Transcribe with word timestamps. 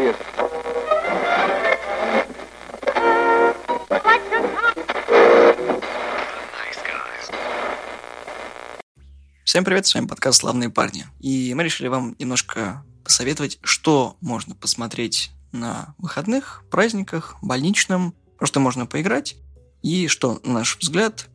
Поехали. 0.00 0.16
Всем 9.44 9.64
привет, 9.64 9.86
с 9.86 9.94
вами 9.94 10.06
подкаст 10.06 10.40
«Славные 10.40 10.70
парни». 10.70 11.04
И 11.18 11.52
мы 11.52 11.64
решили 11.64 11.88
вам 11.88 12.16
немножко 12.18 12.82
посоветовать, 13.04 13.58
что 13.62 14.16
можно 14.22 14.54
посмотреть 14.54 15.32
на 15.52 15.94
выходных, 15.98 16.62
праздниках, 16.70 17.36
больничном, 17.42 18.14
про 18.38 18.46
что 18.46 18.58
можно 18.60 18.86
поиграть, 18.86 19.36
и 19.82 20.06
что, 20.06 20.40
на 20.44 20.54
наш 20.60 20.78
взгляд, 20.78 21.28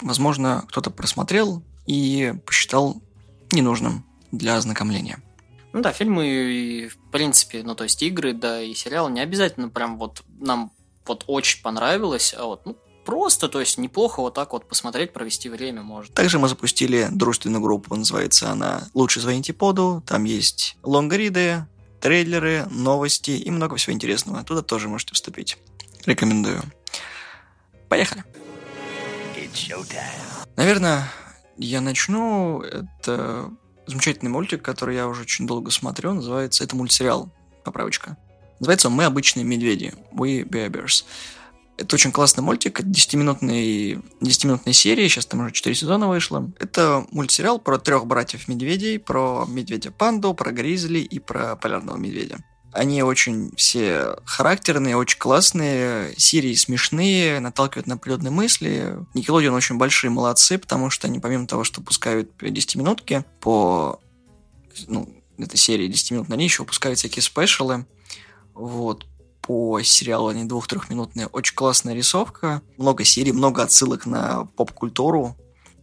возможно, 0.00 0.64
кто-то 0.68 0.90
просмотрел 0.90 1.62
и 1.86 2.32
посчитал 2.46 3.02
ненужным 3.50 4.06
для 4.32 4.56
ознакомления. 4.56 5.20
Ну 5.76 5.82
да, 5.82 5.92
фильмы 5.92 6.26
и, 6.26 6.88
в 6.88 6.96
принципе, 7.12 7.62
ну 7.62 7.74
то 7.74 7.84
есть 7.84 8.02
игры, 8.02 8.32
да, 8.32 8.62
и 8.62 8.72
сериалы 8.72 9.10
не 9.10 9.20
обязательно 9.20 9.68
прям 9.68 9.98
вот 9.98 10.22
нам 10.38 10.72
вот 11.04 11.24
очень 11.26 11.62
понравилось, 11.62 12.34
а 12.34 12.46
вот, 12.46 12.64
ну, 12.64 12.78
просто, 13.04 13.50
то 13.50 13.60
есть 13.60 13.76
неплохо 13.76 14.20
вот 14.20 14.32
так 14.32 14.54
вот 14.54 14.66
посмотреть, 14.66 15.12
провести 15.12 15.50
время 15.50 15.82
может. 15.82 16.14
Также 16.14 16.38
мы 16.38 16.48
запустили 16.48 17.08
дружественную 17.10 17.60
группу, 17.60 17.94
называется 17.94 18.50
она 18.50 18.88
«Лучше 18.94 19.20
звоните 19.20 19.52
поду», 19.52 20.02
там 20.06 20.24
есть 20.24 20.78
лонгриды, 20.82 21.66
трейлеры, 22.00 22.64
новости 22.70 23.32
и 23.32 23.50
много 23.50 23.76
всего 23.76 23.92
интересного. 23.92 24.42
Туда 24.44 24.62
тоже 24.62 24.88
можете 24.88 25.12
вступить. 25.12 25.58
Рекомендую. 26.06 26.62
Поехали. 27.90 28.24
Наверное, 30.56 31.12
я 31.58 31.82
начну. 31.82 32.62
Это 32.62 33.50
замечательный 33.86 34.30
мультик, 34.30 34.62
который 34.62 34.96
я 34.96 35.08
уже 35.08 35.22
очень 35.22 35.46
долго 35.46 35.70
смотрю. 35.70 36.14
Называется, 36.14 36.64
это 36.64 36.76
мультсериал, 36.76 37.30
поправочка. 37.64 38.16
Называется 38.60 38.90
«Мы 38.90 39.04
обычные 39.04 39.44
медведи». 39.44 39.94
We 40.12 40.42
Bear 40.48 40.70
Bears. 40.70 41.04
Это 41.76 41.94
очень 41.94 42.10
классный 42.10 42.42
мультик, 42.42 42.80
10-минутной, 42.80 44.00
10-минутной 44.22 44.72
серии, 44.72 45.08
сейчас 45.08 45.26
там 45.26 45.40
уже 45.40 45.52
4 45.52 45.74
сезона 45.74 46.08
вышло. 46.08 46.50
Это 46.58 47.06
мультсериал 47.10 47.58
про 47.58 47.78
трех 47.78 48.06
братьев-медведей, 48.06 48.98
про 48.98 49.44
медведя-панду, 49.46 50.32
про 50.32 50.52
гризли 50.52 51.00
и 51.00 51.18
про 51.18 51.54
полярного 51.54 51.98
медведя. 51.98 52.38
Они 52.76 53.02
очень 53.02 53.52
все 53.56 54.16
характерные, 54.24 54.96
очень 54.96 55.18
классные, 55.18 56.14
серии 56.18 56.54
смешные, 56.54 57.40
наталкивают 57.40 57.86
на 57.86 57.94
определенные 57.94 58.30
мысли. 58.30 58.96
Никелодион 59.14 59.54
очень 59.54 59.78
большие 59.78 60.10
молодцы, 60.10 60.58
потому 60.58 60.90
что 60.90 61.06
они 61.06 61.18
помимо 61.18 61.46
того, 61.46 61.64
что 61.64 61.80
пускают 61.80 62.30
10-минутки 62.40 63.24
по 63.40 63.98
ну, 64.88 65.08
этой 65.38 65.56
серии 65.56 65.88
10 65.88 66.10
минут, 66.12 66.28
ней 66.28 66.44
еще 66.44 66.62
выпускают 66.62 66.98
всякие 66.98 67.22
спешалы. 67.22 67.86
Вот 68.54 69.06
по 69.40 69.80
сериалу, 69.82 70.28
они 70.28 70.44
двух-трехминутные. 70.44 71.28
Очень 71.28 71.54
классная 71.54 71.94
рисовка, 71.94 72.62
много 72.76 73.04
серий, 73.04 73.32
много 73.32 73.62
отсылок 73.62 74.04
на 74.04 74.44
поп-культуру, 74.56 75.36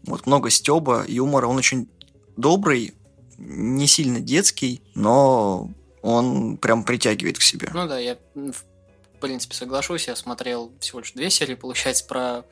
вот 0.06 0.26
много 0.26 0.50
стеба, 0.50 1.06
юмора. 1.08 1.48
Он 1.48 1.58
очень 1.58 1.90
добрый, 2.36 2.94
не 3.38 3.88
сильно 3.88 4.20
детский, 4.20 4.82
но 4.96 5.70
он 6.04 6.58
прям 6.58 6.84
притягивает 6.84 7.40
к 7.40 7.42
себе. 7.42 7.70
Ну 7.74 7.88
да, 7.88 7.98
я 7.98 8.18
в 8.36 9.20
принципе 9.20 9.56
соглашусь. 9.56 10.08
Я 10.08 10.16
смотрел 10.16 10.72
всего 10.80 11.00
лишь 11.00 11.14
две 11.14 11.30
серии, 11.30 11.56
получается, 11.56 12.06
про 12.06 12.44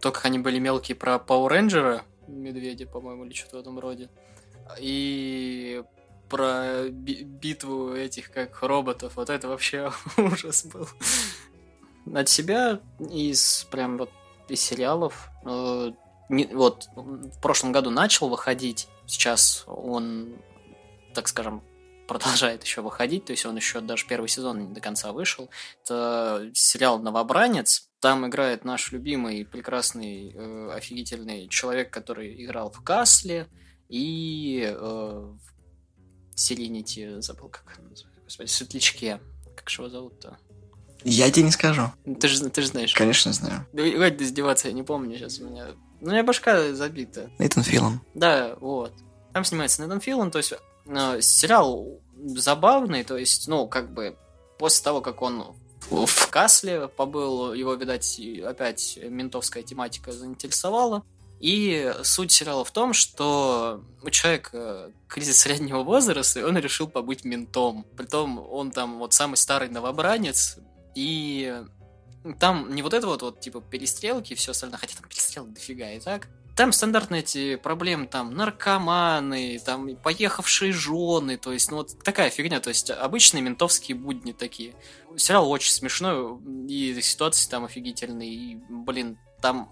то, 0.00 0.10
как 0.10 0.26
они 0.26 0.38
были 0.38 0.58
мелкие, 0.58 0.96
про 0.96 1.14
Power 1.14 1.48
Ranger, 1.48 2.02
медведя, 2.26 2.86
по-моему, 2.86 3.24
или 3.24 3.32
что-то 3.32 3.58
в 3.58 3.60
этом 3.60 3.78
роде. 3.78 4.10
И 4.78 5.82
про 6.28 6.88
би- 6.90 7.22
битву 7.22 7.94
этих 7.94 8.32
как 8.32 8.60
роботов. 8.62 9.12
Вот 9.14 9.30
это 9.30 9.48
вообще 9.48 9.92
ужас 10.16 10.64
был. 10.64 10.88
От 12.12 12.28
себя 12.28 12.80
из 12.98 13.68
прям 13.70 13.98
вот 13.98 14.10
из 14.48 14.60
сериалов 14.60 15.30
э, 15.44 15.92
не, 16.28 16.46
вот 16.46 16.88
в 16.96 17.40
прошлом 17.40 17.70
году 17.70 17.90
начал 17.90 18.28
выходить, 18.28 18.88
сейчас 19.06 19.64
он, 19.68 20.34
так 21.14 21.28
скажем, 21.28 21.62
продолжает 22.10 22.64
еще 22.64 22.80
выходить, 22.80 23.26
то 23.26 23.30
есть 23.30 23.46
он 23.46 23.54
еще 23.54 23.80
даже 23.80 24.04
первый 24.04 24.28
сезон 24.28 24.58
не 24.58 24.74
до 24.74 24.80
конца 24.80 25.12
вышел. 25.12 25.48
Это 25.84 26.50
сериал 26.54 26.98
«Новобранец». 26.98 27.88
Там 28.00 28.26
играет 28.26 28.64
наш 28.64 28.90
любимый, 28.90 29.44
прекрасный, 29.44 30.32
э, 30.34 30.72
офигительный 30.72 31.46
человек, 31.46 31.92
который 31.92 32.44
играл 32.44 32.72
в 32.72 32.82
«Касле» 32.82 33.46
и 33.88 34.60
э, 34.66 34.76
в 34.76 35.40
Селинити, 36.34 37.20
забыл, 37.20 37.48
как 37.48 37.76
он 37.78 37.90
называется, 37.90 38.06
господи, 38.24 38.48
Светлячке. 38.48 39.20
Как 39.54 39.70
же 39.70 39.82
его 39.82 39.88
зовут-то? 39.88 40.36
Я 41.04 41.30
тебе 41.30 41.44
не 41.44 41.52
скажу. 41.52 41.92
Ты 42.20 42.26
же, 42.26 42.50
ты 42.50 42.62
же 42.62 42.66
знаешь. 42.66 42.92
Конечно, 42.92 43.32
знаю. 43.32 43.68
Да 43.72 43.88
хватит 43.88 44.20
издеваться, 44.20 44.66
я 44.66 44.74
не 44.74 44.82
помню 44.82 45.16
сейчас 45.16 45.38
у 45.38 45.48
меня. 45.48 45.68
Ну, 46.00 46.08
у 46.08 46.10
меня 46.10 46.24
башка 46.24 46.72
забита. 46.72 47.30
Нейтан 47.38 47.62
Филон. 47.62 48.00
Да, 48.14 48.56
вот. 48.60 48.92
Там 49.32 49.44
снимается 49.44 49.80
Нейтан 49.80 50.00
Филон, 50.00 50.32
то 50.32 50.38
есть 50.38 50.54
сериал 51.20 52.00
забавный, 52.16 53.04
то 53.04 53.16
есть, 53.16 53.48
ну, 53.48 53.66
как 53.66 53.92
бы, 53.92 54.16
после 54.58 54.84
того, 54.84 55.00
как 55.00 55.22
он 55.22 55.56
в, 55.90 56.28
Касле 56.28 56.88
побыл, 56.88 57.52
его, 57.52 57.74
видать, 57.74 58.20
опять 58.44 58.98
ментовская 59.02 59.62
тематика 59.62 60.12
заинтересовала. 60.12 61.02
И 61.40 61.94
суть 62.02 62.32
сериала 62.32 62.66
в 62.66 62.70
том, 62.70 62.92
что 62.92 63.82
у 64.02 64.10
человека 64.10 64.92
кризис 65.08 65.38
среднего 65.38 65.82
возраста, 65.82 66.40
и 66.40 66.42
он 66.42 66.58
решил 66.58 66.86
побыть 66.86 67.24
ментом. 67.24 67.86
Притом 67.96 68.38
он 68.38 68.70
там 68.70 68.98
вот 68.98 69.14
самый 69.14 69.36
старый 69.36 69.70
новобранец, 69.70 70.58
и 70.94 71.62
там 72.38 72.74
не 72.74 72.82
вот 72.82 72.92
это 72.92 73.06
вот, 73.06 73.22
вот 73.22 73.40
типа 73.40 73.62
перестрелки 73.62 74.34
и 74.34 74.36
все 74.36 74.50
остальное, 74.50 74.78
хотя 74.78 74.96
там 74.96 75.08
перестрелок 75.08 75.54
дофига 75.54 75.90
и 75.90 76.00
так. 76.00 76.28
Там 76.56 76.72
стандартные 76.72 77.20
эти 77.22 77.56
проблемы, 77.56 78.06
там 78.06 78.34
наркоманы, 78.34 79.58
там 79.64 79.96
поехавшие 79.96 80.72
жены, 80.72 81.38
то 81.38 81.52
есть, 81.52 81.70
ну 81.70 81.78
вот 81.78 82.02
такая 82.02 82.30
фигня, 82.30 82.60
то 82.60 82.68
есть 82.68 82.90
обычные 82.90 83.42
ментовские 83.42 83.96
будни 83.96 84.32
такие. 84.32 84.74
Сериал 85.16 85.50
очень 85.50 85.72
смешной, 85.72 86.38
и 86.68 87.00
ситуации 87.00 87.48
там 87.48 87.64
офигительные, 87.64 88.30
и, 88.30 88.58
блин, 88.68 89.18
там 89.40 89.70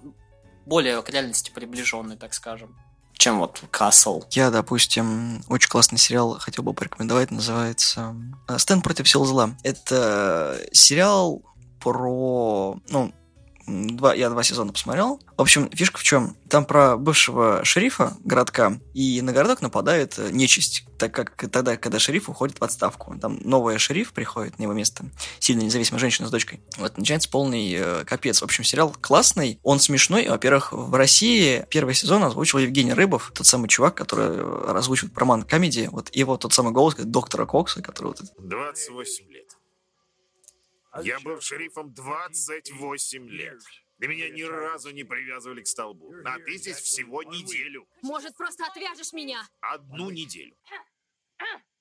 более 0.64 1.02
к 1.02 1.10
реальности 1.10 1.50
приближенный, 1.54 2.16
так 2.16 2.32
скажем, 2.32 2.74
чем 3.18 3.40
вот 3.40 3.60
Касл. 3.70 4.22
Я, 4.30 4.50
допустим, 4.50 5.42
очень 5.48 5.68
классный 5.68 5.98
сериал 5.98 6.38
хотел 6.38 6.62
бы 6.62 6.72
порекомендовать, 6.72 7.32
называется 7.32 8.14
«Стэн 8.56 8.80
против 8.80 9.08
сил 9.08 9.24
зла». 9.24 9.56
Это 9.64 10.58
сериал 10.72 11.42
про, 11.80 12.78
ну, 12.88 13.12
два, 13.68 14.14
я 14.14 14.30
два 14.30 14.42
сезона 14.42 14.72
посмотрел. 14.72 15.20
В 15.36 15.42
общем, 15.42 15.70
фишка 15.70 15.98
в 15.98 16.02
чем? 16.02 16.36
Там 16.48 16.64
про 16.64 16.96
бывшего 16.96 17.64
шерифа 17.64 18.16
городка, 18.24 18.78
и 18.94 19.20
на 19.22 19.32
городок 19.32 19.60
нападает 19.60 20.18
нечисть, 20.32 20.84
так 20.98 21.12
как 21.12 21.36
тогда, 21.50 21.76
когда 21.76 21.98
шериф 21.98 22.28
уходит 22.28 22.60
в 22.60 22.64
отставку. 22.64 23.16
Там 23.20 23.38
новая 23.44 23.78
шериф 23.78 24.12
приходит 24.12 24.58
на 24.58 24.64
его 24.64 24.72
место, 24.72 25.04
сильно 25.38 25.62
независимая 25.62 26.00
женщина 26.00 26.28
с 26.28 26.30
дочкой. 26.30 26.60
Вот, 26.78 26.96
начинается 26.96 27.30
полный 27.30 27.72
э, 27.72 28.04
капец. 28.04 28.40
В 28.40 28.44
общем, 28.44 28.64
сериал 28.64 28.94
классный, 29.00 29.60
он 29.62 29.78
смешной. 29.80 30.28
Во-первых, 30.28 30.72
в 30.72 30.94
России 30.94 31.64
первый 31.70 31.94
сезон 31.94 32.24
озвучил 32.24 32.58
Евгений 32.58 32.94
Рыбов, 32.94 33.30
тот 33.34 33.46
самый 33.46 33.68
чувак, 33.68 33.94
который 33.94 34.40
озвучивает 34.70 35.16
роман 35.16 35.42
комедии. 35.42 35.88
Вот 35.92 36.14
его 36.14 36.36
тот 36.36 36.52
самый 36.52 36.72
голос 36.72 36.94
доктора 36.96 37.46
Кокса, 37.46 37.82
который 37.82 38.08
вот... 38.08 38.22
28 38.38 39.30
лет. 39.30 39.47
Я 41.03 41.20
был 41.20 41.41
шерифом 41.41 41.92
28 41.92 43.28
лет. 43.28 43.59
Да 43.98 44.06
меня 44.06 44.28
ни 44.28 44.42
разу 44.42 44.91
не 44.91 45.03
привязывали 45.04 45.62
к 45.62 45.66
столбу. 45.66 46.12
А 46.25 46.38
ты 46.38 46.56
здесь 46.56 46.76
всего 46.76 47.22
неделю. 47.22 47.88
Может, 48.03 48.36
просто 48.36 48.64
отвяжешь 48.66 49.12
меня? 49.12 49.42
Одну 49.60 50.10
неделю. 50.10 50.56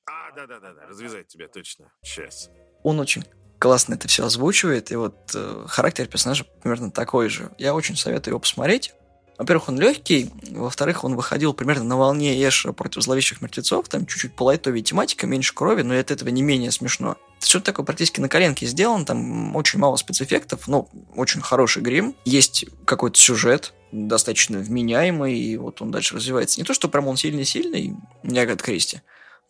А, 0.09 0.31
да-да-да, 0.31 0.73
развязать 0.87 1.27
тебя 1.27 1.47
точно. 1.47 1.91
Сейчас. 2.01 2.49
Он 2.83 2.99
очень 2.99 3.23
классно 3.59 3.95
это 3.95 4.07
все 4.07 4.25
озвучивает, 4.25 4.91
и 4.91 4.95
вот 4.95 5.31
э, 5.35 5.65
характер 5.67 6.07
персонажа 6.07 6.45
примерно 6.61 6.91
такой 6.91 7.29
же. 7.29 7.51
Я 7.57 7.75
очень 7.75 7.95
советую 7.95 8.33
его 8.33 8.39
посмотреть. 8.39 8.93
Во-первых, 9.37 9.69
он 9.69 9.79
легкий, 9.79 10.31
во-вторых, 10.49 11.03
он 11.03 11.15
выходил 11.15 11.53
примерно 11.53 11.83
на 11.83 11.97
волне 11.97 12.41
Эша 12.41 12.73
против 12.73 13.03
зловещих 13.03 13.41
мертвецов, 13.41 13.87
там 13.87 14.07
чуть-чуть 14.07 14.35
полайтовее 14.35 14.83
тематика, 14.83 15.27
меньше 15.27 15.53
крови, 15.53 15.83
но 15.83 15.93
и 15.93 15.99
от 15.99 16.09
этого 16.09 16.29
не 16.29 16.41
менее 16.41 16.71
смешно. 16.71 17.17
Что 17.39 17.59
такое 17.59 17.85
практически 17.85 18.19
на 18.19 18.29
коленке 18.29 18.65
сделан, 18.65 19.05
там 19.05 19.55
очень 19.55 19.77
мало 19.77 19.95
спецэффектов, 19.97 20.67
но 20.67 20.89
очень 21.15 21.41
хороший 21.41 21.83
грим, 21.83 22.15
есть 22.25 22.65
какой-то 22.85 23.19
сюжет, 23.19 23.73
достаточно 23.91 24.57
вменяемый, 24.57 25.37
и 25.37 25.55
вот 25.55 25.81
он 25.83 25.91
дальше 25.91 26.15
развивается. 26.15 26.59
Не 26.59 26.65
то, 26.65 26.73
что 26.73 26.89
прям 26.89 27.07
он 27.07 27.15
сильный-сильный, 27.15 27.95
не 28.23 28.39
Агат 28.39 28.63
Кристи, 28.63 29.01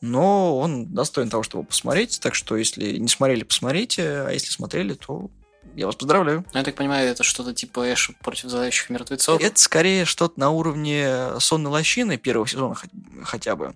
но 0.01 0.57
он 0.59 0.93
достоин 0.93 1.29
того, 1.29 1.43
чтобы 1.43 1.63
посмотреть, 1.63 2.19
так 2.21 2.35
что 2.35 2.57
если 2.57 2.97
не 2.97 3.07
смотрели, 3.07 3.43
посмотрите, 3.43 4.03
а 4.03 4.31
если 4.31 4.51
смотрели, 4.51 4.93
то 4.93 5.31
я 5.77 5.85
вас 5.85 5.95
поздравляю. 5.95 6.43
Ну, 6.53 6.59
я 6.59 6.65
так 6.65 6.75
понимаю, 6.75 7.07
это 7.07 7.23
что-то 7.23 7.53
типа 7.53 7.93
Эш 7.93 8.11
против 8.21 8.49
зловещих 8.49 8.89
мертвецов? 8.89 9.39
Это 9.39 9.59
скорее 9.59 10.05
что-то 10.05 10.39
на 10.39 10.49
уровне 10.49 11.39
сонной 11.39 11.69
лощины 11.69 12.17
первого 12.17 12.47
сезона 12.47 12.75
хотя 13.23 13.55
бы. 13.55 13.73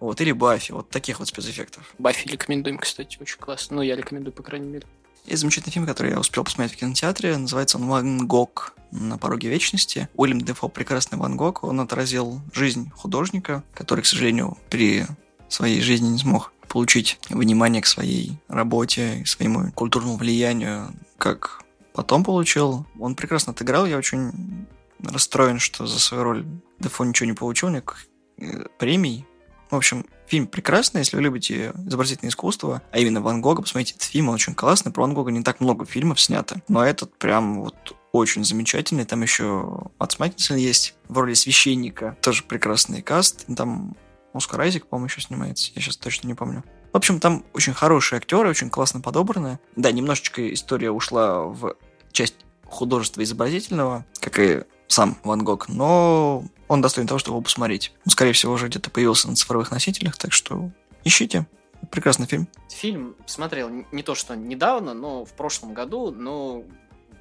Вот, 0.00 0.20
или 0.20 0.32
Баффи, 0.32 0.72
вот 0.72 0.90
таких 0.90 1.20
вот 1.20 1.28
спецэффектов. 1.28 1.94
Баффи 1.98 2.28
рекомендуем, 2.28 2.76
кстати, 2.76 3.18
очень 3.20 3.38
классно. 3.38 3.76
Ну, 3.76 3.82
я 3.82 3.94
рекомендую, 3.94 4.32
по 4.32 4.42
крайней 4.42 4.68
мере. 4.68 4.86
Есть 5.26 5.40
замечательный 5.40 5.72
фильм, 5.72 5.86
который 5.86 6.10
я 6.10 6.18
успел 6.18 6.42
посмотреть 6.42 6.76
в 6.76 6.80
кинотеатре. 6.80 7.36
Называется 7.36 7.78
он 7.78 7.86
«Ван 7.86 8.26
Гог 8.26 8.74
на 8.90 9.16
пороге 9.16 9.48
вечности». 9.48 10.08
Уильям 10.16 10.40
Дефо 10.40 10.68
прекрасный 10.68 11.18
Ван 11.18 11.36
Гог. 11.36 11.62
Он 11.62 11.80
отразил 11.80 12.42
жизнь 12.52 12.90
художника, 12.90 13.62
который, 13.74 14.00
к 14.00 14.06
сожалению, 14.06 14.58
при 14.68 15.06
своей 15.48 15.80
жизни 15.80 16.08
не 16.08 16.18
смог 16.18 16.52
получить 16.68 17.18
внимание 17.30 17.82
к 17.82 17.86
своей 17.86 18.38
работе, 18.48 19.22
своему 19.26 19.70
культурному 19.72 20.16
влиянию, 20.16 20.92
как 21.18 21.62
потом 21.92 22.24
получил. 22.24 22.86
Он 22.98 23.14
прекрасно 23.14 23.52
отыграл. 23.52 23.86
Я 23.86 23.96
очень 23.96 24.66
расстроен, 25.00 25.58
что 25.58 25.86
за 25.86 25.98
свою 25.98 26.24
роль 26.24 26.46
Дефо 26.78 27.04
ничего 27.04 27.26
не 27.26 27.34
получил, 27.34 27.68
никаких 27.68 28.06
э, 28.38 28.66
премий. 28.78 29.26
В 29.70 29.76
общем, 29.76 30.06
фильм 30.26 30.46
прекрасный, 30.46 31.00
если 31.00 31.16
вы 31.16 31.22
любите 31.22 31.72
изобразительное 31.86 32.30
искусство, 32.30 32.82
а 32.90 32.98
именно 32.98 33.20
Ван 33.20 33.40
Гога, 33.40 33.62
посмотрите 33.62 33.94
этот 33.94 34.04
фильм, 34.04 34.28
он 34.28 34.34
очень 34.34 34.54
классный. 34.54 34.92
Про 34.92 35.02
Ван 35.02 35.14
Гога 35.14 35.30
не 35.30 35.42
так 35.42 35.60
много 35.60 35.84
фильмов 35.84 36.20
снято, 36.20 36.60
но 36.68 36.84
этот 36.84 37.16
прям 37.18 37.60
вот 37.60 37.96
очень 38.12 38.44
замечательный. 38.44 39.04
Там 39.04 39.22
еще 39.22 39.88
Маккинсон 39.98 40.56
есть 40.56 40.94
в 41.08 41.18
роли 41.18 41.34
священника. 41.34 42.16
Тоже 42.20 42.44
прекрасный 42.44 43.02
каст. 43.02 43.44
Там 43.56 43.96
Оскар 44.34 44.60
Айзек, 44.60 44.86
по-моему, 44.86 45.06
еще 45.06 45.20
снимается. 45.20 45.70
Я 45.74 45.80
сейчас 45.80 45.96
точно 45.96 46.26
не 46.26 46.34
помню. 46.34 46.64
В 46.92 46.96
общем, 46.96 47.20
там 47.20 47.44
очень 47.54 47.72
хорошие 47.72 48.18
актеры, 48.18 48.50
очень 48.50 48.68
классно 48.68 49.00
подобраны. 49.00 49.58
Да, 49.76 49.90
немножечко 49.92 50.52
история 50.52 50.90
ушла 50.90 51.44
в 51.44 51.76
часть 52.12 52.36
художества 52.66 53.22
изобразительного, 53.22 54.04
как 54.20 54.38
и 54.38 54.64
сам 54.88 55.16
Ван 55.24 55.44
Гог, 55.44 55.68
но 55.68 56.44
он 56.68 56.80
достоин 56.80 57.06
того, 57.06 57.18
чтобы 57.18 57.36
его 57.36 57.42
посмотреть. 57.42 57.92
Он, 58.04 58.10
скорее 58.10 58.32
всего, 58.32 58.52
уже 58.52 58.68
где-то 58.68 58.90
появился 58.90 59.28
на 59.28 59.36
цифровых 59.36 59.70
носителях, 59.70 60.16
так 60.16 60.32
что 60.32 60.70
ищите. 61.04 61.46
Прекрасный 61.90 62.26
фильм. 62.26 62.48
Фильм 62.70 63.14
смотрел 63.26 63.68
не 63.68 64.02
то, 64.02 64.14
что 64.14 64.34
недавно, 64.34 64.94
но 64.94 65.24
в 65.24 65.32
прошлом 65.32 65.74
году, 65.74 66.10
но 66.10 66.64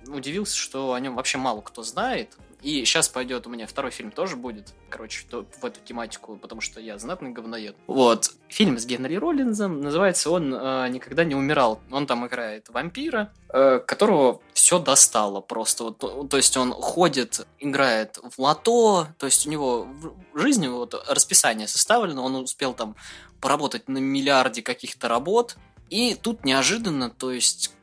удивился, 0.08 0.56
что 0.56 0.94
о 0.94 1.00
нем 1.00 1.16
вообще 1.16 1.38
мало 1.38 1.62
кто 1.62 1.84
знает. 1.84 2.38
И 2.64 2.86
сейчас 2.86 3.10
пойдет 3.10 3.46
у 3.46 3.50
меня 3.50 3.68
второй 3.68 3.92
фильм 3.92 4.10
тоже 4.10 4.38
будет, 4.38 4.74
короче, 4.90 5.26
в 5.30 5.66
эту 5.66 5.82
тематику, 5.82 6.38
потому 6.38 6.62
что 6.62 6.80
я 6.80 6.98
знатный 6.98 7.32
говноед. 7.32 7.76
Вот. 7.88 8.32
Фильм 8.48 8.80
с 8.80 8.86
Генри 8.86 9.16
Роллинзом, 9.16 9.82
называется 9.82 10.32
он 10.32 10.54
э, 10.54 10.88
«Никогда 10.90 11.26
не 11.26 11.36
умирал». 11.36 11.82
Он 11.92 12.08
там 12.08 12.26
играет 12.26 12.70
вампира, 12.70 13.34
э, 13.50 13.80
которого 13.86 14.40
все 14.54 14.80
достало 14.80 15.42
просто. 15.42 15.84
Вот, 15.84 16.30
то 16.30 16.38
есть 16.38 16.56
он 16.56 16.72
ходит, 16.72 17.46
играет 17.60 18.18
в 18.24 18.40
лото, 18.40 19.08
то 19.18 19.26
есть 19.26 19.46
у 19.46 19.50
него 19.50 19.86
в 20.34 20.40
жизни 20.40 20.68
вот 20.70 20.96
расписание 21.10 21.68
составлено, 21.68 22.24
он 22.24 22.36
успел 22.36 22.74
там 22.74 22.96
поработать 23.42 23.90
на 23.90 23.98
миллиарде 23.98 24.62
каких-то 24.62 25.10
работ, 25.10 25.58
и 25.90 26.16
тут 26.16 26.46
неожиданно, 26.46 27.10
то 27.10 27.32
есть 27.32 27.74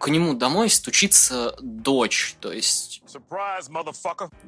к 0.00 0.08
нему 0.08 0.32
домой 0.32 0.70
стучится 0.70 1.54
дочь, 1.60 2.34
то 2.40 2.50
есть... 2.50 3.02
Surprise, 3.06 3.68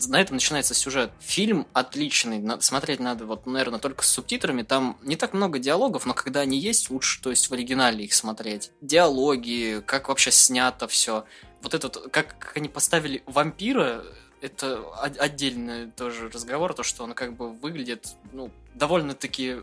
на 0.08 0.20
этом 0.20 0.36
начинается 0.36 0.72
сюжет. 0.72 1.12
Фильм 1.20 1.66
отличный, 1.74 2.38
надо, 2.38 2.62
смотреть 2.62 3.00
надо, 3.00 3.26
вот, 3.26 3.44
наверное, 3.44 3.78
только 3.78 4.02
с 4.02 4.08
субтитрами. 4.08 4.62
Там 4.62 4.96
не 5.02 5.14
так 5.14 5.34
много 5.34 5.58
диалогов, 5.58 6.06
но 6.06 6.14
когда 6.14 6.40
они 6.40 6.58
есть, 6.58 6.88
лучше, 6.88 7.20
то 7.20 7.28
есть 7.28 7.50
в 7.50 7.52
оригинале 7.52 8.02
их 8.06 8.14
смотреть. 8.14 8.70
Диалоги, 8.80 9.82
как 9.84 10.08
вообще 10.08 10.30
снято 10.30 10.88
все. 10.88 11.26
Вот 11.60 11.74
этот, 11.74 11.98
как, 12.10 12.38
как 12.38 12.56
они 12.56 12.70
поставили 12.70 13.22
вампира, 13.26 14.04
это 14.40 14.82
отдельный 15.18 15.90
тоже 15.90 16.30
разговор, 16.30 16.72
то, 16.72 16.82
что 16.82 17.04
он 17.04 17.12
как 17.12 17.36
бы 17.36 17.52
выглядит, 17.52 18.16
ну, 18.32 18.50
довольно-таки 18.74 19.58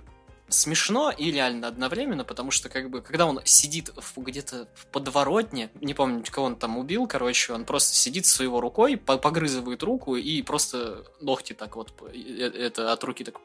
смешно 0.50 1.12
и 1.12 1.31
реально 1.31 1.68
одновременно, 1.68 2.24
потому 2.24 2.51
что 2.51 2.69
как 2.69 2.90
бы 2.90 3.01
когда 3.01 3.25
он 3.25 3.42
сидит 3.44 3.92
где-то 4.16 4.68
в 4.74 4.86
подворотне, 4.88 5.69
не 5.81 5.94
помню, 5.94 6.24
кого 6.30 6.48
он 6.48 6.56
там 6.56 6.78
убил, 6.78 7.07
короче, 7.07 7.54
он 7.54 7.66
просто 7.66 7.96
сидит 7.96 8.25
своего 8.25 8.62
рукой, 8.62 8.98
погрызывает 8.98 9.84
руку 9.84 10.16
и 10.16 10.42
просто 10.42 11.04
ногти 11.22 11.54
так 11.54 11.75
вот 11.75 11.94
э, 12.13 12.44
это 12.44 12.92
от 12.92 13.04
руки 13.04 13.24
так 13.24 13.36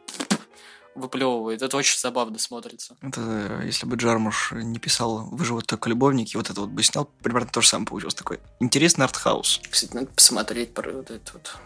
выплевывает. 0.94 1.62
Это 1.62 1.76
очень 1.76 1.98
забавно 1.98 2.38
смотрится. 2.38 2.96
Это 3.02 3.62
если 3.64 3.86
бы 3.86 3.96
Джармуш 3.96 4.52
не 4.52 4.78
писал 4.78 5.28
«Выживут 5.30 5.66
только 5.66 5.88
любовники», 5.88 6.36
вот 6.36 6.50
это 6.50 6.60
вот 6.60 6.70
бы 6.70 6.82
снял, 6.82 7.10
примерно 7.22 7.48
то 7.50 7.60
же 7.60 7.68
самое 7.68 7.88
получилось. 7.88 8.14
Такой 8.14 8.40
интересный 8.60 9.04
артхаус. 9.04 9.60
Кстати, 9.68 9.94
надо 9.94 10.06
посмотреть 10.06 10.72
про 10.72 10.92
вот 10.92 11.10
этот 11.10 11.32
вот 11.32 11.56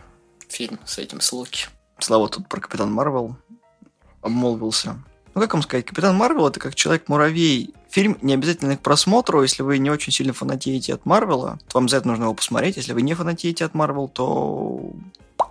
фильм 0.49 0.79
с 0.87 0.99
этим 0.99 1.21
с 1.21 1.33
Локи. 1.33 1.67
Слава 1.99 2.29
тут 2.29 2.49
про 2.49 2.61
Капитан 2.61 2.93
Марвел 2.93 3.37
обмолвился. 4.23 5.03
Ну, 5.39 5.43
как 5.43 5.55
вам 5.55 5.63
сказать, 5.63 5.87
Капитан 5.87 6.17
Марвел 6.17 6.49
это 6.49 6.59
как 6.59 6.75
Человек-муравей. 6.75 7.73
Фильм 7.91 8.19
не 8.23 8.35
обязательно 8.35 8.77
к 8.77 8.81
просмотру, 8.81 9.43
если 9.43 9.63
вы 9.63 9.79
не 9.79 9.89
очень 9.89 10.13
сильно 10.13 10.33
фанатеете 10.33 10.95
от 10.95 11.07
Марвела, 11.07 11.61
то 11.69 11.79
вам 11.79 11.85
обязательно 11.85 12.15
нужно 12.15 12.25
его 12.25 12.35
посмотреть. 12.35 12.77
Если 12.77 12.93
вы 12.93 13.03
не 13.03 13.15
фанатеете 13.15 13.65
от 13.65 13.73
Марвел, 13.73 14.09
то 14.09 14.91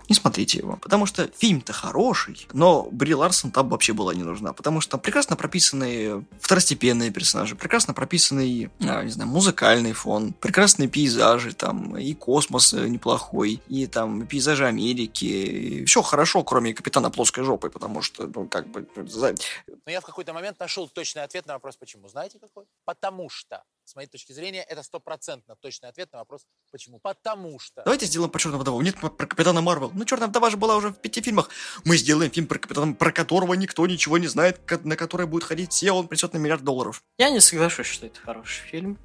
не 0.08 0.14
смотрите 0.14 0.58
его. 0.58 0.76
Потому 0.76 1.06
что 1.06 1.28
фильм-то 1.28 1.72
хороший, 1.72 2.46
но 2.52 2.88
Бри 2.90 3.14
Ларсон 3.14 3.50
там 3.50 3.68
вообще 3.68 3.92
была 3.92 4.14
не 4.14 4.22
нужна. 4.22 4.52
Потому 4.52 4.80
что 4.80 4.92
там 4.92 5.00
прекрасно 5.00 5.36
прописанные 5.36 6.24
второстепенные 6.40 7.10
персонажи, 7.10 7.54
прекрасно 7.54 7.94
прописанный, 7.94 8.70
а, 8.80 9.02
не 9.02 9.10
знаю, 9.10 9.30
музыкальный 9.30 9.92
фон, 9.92 10.32
прекрасные 10.32 10.88
пейзажи, 10.88 11.52
там, 11.52 11.96
и 11.96 12.14
космос 12.14 12.72
неплохой, 12.72 13.60
и 13.68 13.86
там 13.86 14.26
пейзажи 14.26 14.66
Америки. 14.66 15.84
Все 15.86 16.02
хорошо, 16.02 16.42
кроме 16.42 16.74
Капитана 16.74 17.10
Плоской 17.10 17.44
Жопы, 17.44 17.70
потому 17.70 18.02
что, 18.02 18.30
ну, 18.34 18.48
как 18.48 18.68
бы... 18.68 18.86
Но 18.96 19.92
я 19.92 20.00
в 20.00 20.04
какой-то 20.04 20.32
момент 20.32 20.58
нашел 20.60 20.88
точный 20.88 21.22
ответ 21.22 21.46
на 21.46 21.54
вопрос, 21.54 21.76
почему. 21.76 22.08
Знаете 22.08 22.38
какой? 22.38 22.64
Потому 22.84 23.28
что 23.28 23.62
с 23.88 23.96
моей 23.96 24.08
точки 24.08 24.32
зрения, 24.32 24.62
это 24.62 24.82
стопроцентно 24.82 25.56
точный 25.56 25.88
ответ 25.88 26.12
на 26.12 26.18
вопрос, 26.18 26.46
почему. 26.70 27.00
Потому 27.00 27.58
что... 27.58 27.82
Давайте 27.84 28.06
сделаем 28.06 28.30
по 28.30 28.38
Черному 28.38 28.60
вдову. 28.60 28.80
Нет, 28.82 28.96
про 29.00 29.26
Капитана 29.26 29.62
Марвел. 29.62 29.90
Ну, 29.94 30.04
Черная 30.04 30.28
вдова 30.28 30.50
же 30.50 30.58
была 30.58 30.76
уже 30.76 30.90
в 30.90 30.98
пяти 30.98 31.22
фильмах. 31.22 31.48
Мы 31.84 31.96
сделаем 31.96 32.30
фильм 32.30 32.46
про 32.46 32.58
Капитана, 32.58 32.92
про 32.92 33.12
которого 33.12 33.54
никто 33.54 33.86
ничего 33.86 34.18
не 34.18 34.26
знает, 34.26 34.60
на 34.84 34.96
который 34.96 35.26
будет 35.26 35.44
ходить 35.44 35.72
все, 35.72 35.92
он 35.92 36.06
придет 36.06 36.34
на 36.34 36.38
миллиард 36.38 36.62
долларов. 36.62 37.02
Я 37.16 37.30
не 37.30 37.40
соглашусь, 37.40 37.86
что 37.86 38.06
это 38.06 38.20
хороший 38.20 38.62
фильм. 38.66 38.98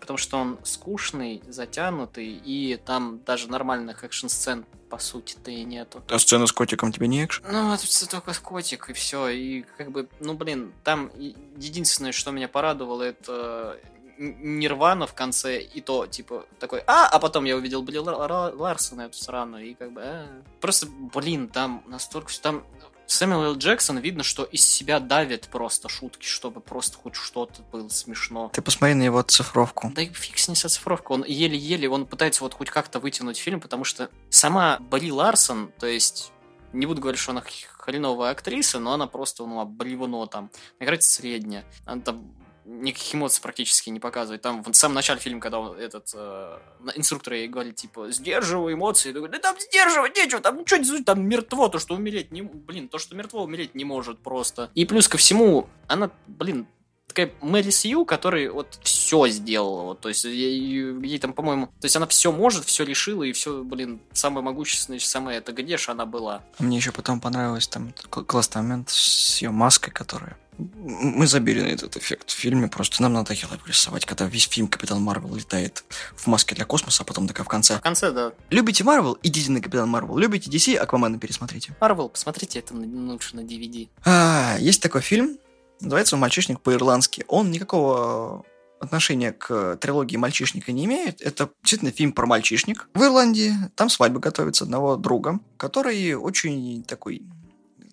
Потому 0.00 0.16
что 0.16 0.38
он 0.38 0.58
скучный, 0.62 1.42
затянутый, 1.48 2.28
и 2.28 2.76
там 2.76 3.20
даже 3.24 3.48
нормальных 3.48 4.04
экшн-сцен 4.04 4.64
по 4.88 4.98
сути-то 4.98 5.50
и 5.50 5.64
нету. 5.64 6.02
А 6.08 6.18
сцена 6.18 6.46
с 6.46 6.52
котиком 6.52 6.92
тебе 6.92 7.08
не 7.08 7.24
экшен? 7.24 7.44
Ну, 7.50 7.74
это 7.74 8.08
только 8.08 8.32
котик, 8.40 8.88
и 8.88 8.92
все. 8.92 9.28
И 9.28 9.62
как 9.76 9.90
бы, 9.90 10.08
ну 10.20 10.34
блин, 10.34 10.72
там 10.84 11.10
единственное, 11.18 12.12
что 12.12 12.30
меня 12.30 12.48
порадовало, 12.48 13.02
это 13.02 13.78
Нирвана 14.18 15.06
в 15.06 15.14
конце, 15.14 15.60
и 15.60 15.80
то, 15.80 16.06
типа, 16.06 16.44
такой, 16.58 16.82
а, 16.86 17.06
а 17.06 17.18
потом 17.18 17.44
я 17.44 17.56
увидел 17.56 17.82
Билли 17.82 17.98
Ларсона 17.98 19.02
эту 19.02 19.16
сраную, 19.16 19.66
и 19.66 19.74
как 19.74 19.92
бы, 19.92 20.02
а. 20.02 20.42
Просто, 20.60 20.86
блин, 20.88 21.48
там 21.48 21.82
настолько, 21.86 22.32
там 22.40 22.64
Сэмюэл 23.08 23.56
Джексон 23.56 23.98
видно, 23.98 24.22
что 24.22 24.44
из 24.44 24.66
себя 24.66 25.00
давит 25.00 25.48
просто 25.48 25.88
шутки, 25.88 26.26
чтобы 26.26 26.60
просто 26.60 26.98
хоть 26.98 27.14
что-то 27.14 27.62
было 27.72 27.88
смешно. 27.88 28.50
Ты 28.52 28.60
посмотри 28.60 28.94
на 28.94 29.02
его 29.02 29.22
цифровку. 29.22 29.90
Да 29.94 30.02
и 30.02 30.12
фиг 30.12 30.36
с 30.36 30.46
ней 30.46 30.54
со 30.54 30.68
цифровкой. 30.68 31.16
Он 31.16 31.24
еле-еле, 31.24 31.88
он 31.88 32.04
пытается 32.04 32.44
вот 32.44 32.52
хоть 32.52 32.68
как-то 32.68 33.00
вытянуть 33.00 33.38
фильм, 33.38 33.60
потому 33.60 33.84
что 33.84 34.10
сама 34.28 34.78
Бри 34.78 35.10
Ларсон, 35.10 35.72
то 35.78 35.86
есть 35.86 36.32
не 36.74 36.84
буду 36.84 37.00
говорить, 37.00 37.18
что 37.18 37.32
она 37.32 37.42
хреновая 37.78 38.32
актриса, 38.32 38.78
но 38.78 38.92
она 38.92 39.06
просто, 39.06 39.46
ну, 39.46 39.60
обливано 39.60 40.26
там. 40.26 40.50
Играть 40.78 41.02
средняя. 41.02 41.64
Она 41.86 42.02
там 42.02 42.30
никаких 42.68 43.14
эмоций 43.14 43.42
практически 43.42 43.90
не 43.90 43.98
показывает. 43.98 44.42
Там 44.42 44.62
в 44.62 44.74
самом 44.74 44.94
начале 44.94 45.18
фильма, 45.20 45.40
когда 45.40 45.58
он, 45.58 45.78
этот 45.78 46.10
э, 46.14 46.58
инструктор 46.96 47.32
ей 47.34 47.48
говорит, 47.48 47.76
типа, 47.76 48.12
сдерживай 48.12 48.74
эмоции. 48.74 49.12
Я 49.12 49.28
да 49.28 49.38
там 49.38 49.56
сдерживать 49.58 50.16
нечего, 50.16 50.40
там 50.40 50.58
ничего 50.58 50.78
не 50.78 51.02
там 51.02 51.26
мертво, 51.26 51.68
то, 51.68 51.78
что 51.78 51.94
умереть 51.94 52.30
не... 52.30 52.42
Блин, 52.42 52.88
то, 52.88 52.98
что 52.98 53.16
мертво 53.16 53.42
умереть 53.42 53.74
не 53.74 53.84
может 53.84 54.18
просто. 54.18 54.70
И 54.74 54.84
плюс 54.84 55.08
ко 55.08 55.16
всему, 55.16 55.68
она, 55.86 56.10
блин, 56.26 56.66
такая 57.06 57.32
Мэри 57.40 57.70
Сью, 57.70 58.04
который 58.04 58.48
вот 58.50 58.78
все 58.82 59.26
сделала, 59.28 59.82
вот, 59.82 60.00
то 60.00 60.08
есть 60.08 60.24
ей, 60.24 60.60
ей 61.02 61.18
там, 61.18 61.32
по-моему, 61.32 61.66
то 61.66 61.84
есть 61.84 61.96
она 61.96 62.06
все 62.06 62.30
может, 62.30 62.64
все 62.66 62.84
решила, 62.84 63.22
и 63.22 63.32
все, 63.32 63.64
блин, 63.64 64.00
самая 64.12 64.44
могущественная, 64.44 65.00
самая 65.00 65.38
это 65.38 65.52
где 65.52 65.78
же 65.78 65.90
она 65.90 66.04
была. 66.04 66.42
Мне 66.58 66.76
еще 66.76 66.92
потом 66.92 67.20
понравилось 67.20 67.66
там 67.66 67.92
классный 68.10 68.62
момент 68.62 68.90
с 68.90 69.40
ее 69.40 69.50
маской, 69.50 69.90
которая 69.90 70.36
мы 70.58 71.26
забили 71.26 71.60
на 71.60 71.66
этот 71.66 71.96
эффект 71.96 72.30
в 72.30 72.32
фильме, 72.32 72.68
просто 72.68 73.02
нам 73.02 73.12
надо 73.12 73.32
его 73.32 73.56
рисовать, 73.66 74.04
когда 74.04 74.26
весь 74.26 74.48
фильм 74.48 74.66
Капитан 74.66 75.00
Марвел 75.00 75.34
летает 75.34 75.84
в 76.16 76.26
маске 76.26 76.54
для 76.54 76.64
космоса, 76.64 77.02
а 77.02 77.06
потом 77.06 77.26
только 77.26 77.44
в 77.44 77.48
конце. 77.48 77.76
В 77.76 77.80
конце, 77.80 78.10
да. 78.10 78.32
Любите 78.50 78.84
Марвел? 78.84 79.18
Идите 79.22 79.50
на 79.52 79.60
Капитан 79.60 79.88
Марвел. 79.88 80.18
Любите 80.18 80.50
DC? 80.50 80.76
Аквамена 80.76 81.18
пересмотрите. 81.18 81.74
Марвел, 81.80 82.08
посмотрите 82.08 82.58
это 82.58 82.74
лучше 82.74 83.36
на 83.36 83.40
DVD. 83.40 83.88
А, 84.04 84.56
есть 84.58 84.82
такой 84.82 85.00
фильм, 85.00 85.38
называется 85.80 86.16
он 86.16 86.20
«Мальчишник 86.20 86.60
по-ирландски». 86.60 87.24
Он 87.28 87.50
никакого 87.50 88.44
отношения 88.80 89.32
к 89.32 89.76
трилогии 89.76 90.16
«Мальчишника» 90.16 90.72
не 90.72 90.84
имеет. 90.84 91.20
Это 91.20 91.50
действительно 91.62 91.90
фильм 91.90 92.12
про 92.12 92.26
мальчишник. 92.26 92.88
В 92.94 93.02
Ирландии 93.02 93.52
там 93.74 93.88
свадьба 93.88 94.20
готовится 94.20 94.64
одного 94.64 94.96
друга, 94.96 95.40
который 95.56 96.14
очень 96.14 96.82
такой 96.84 97.22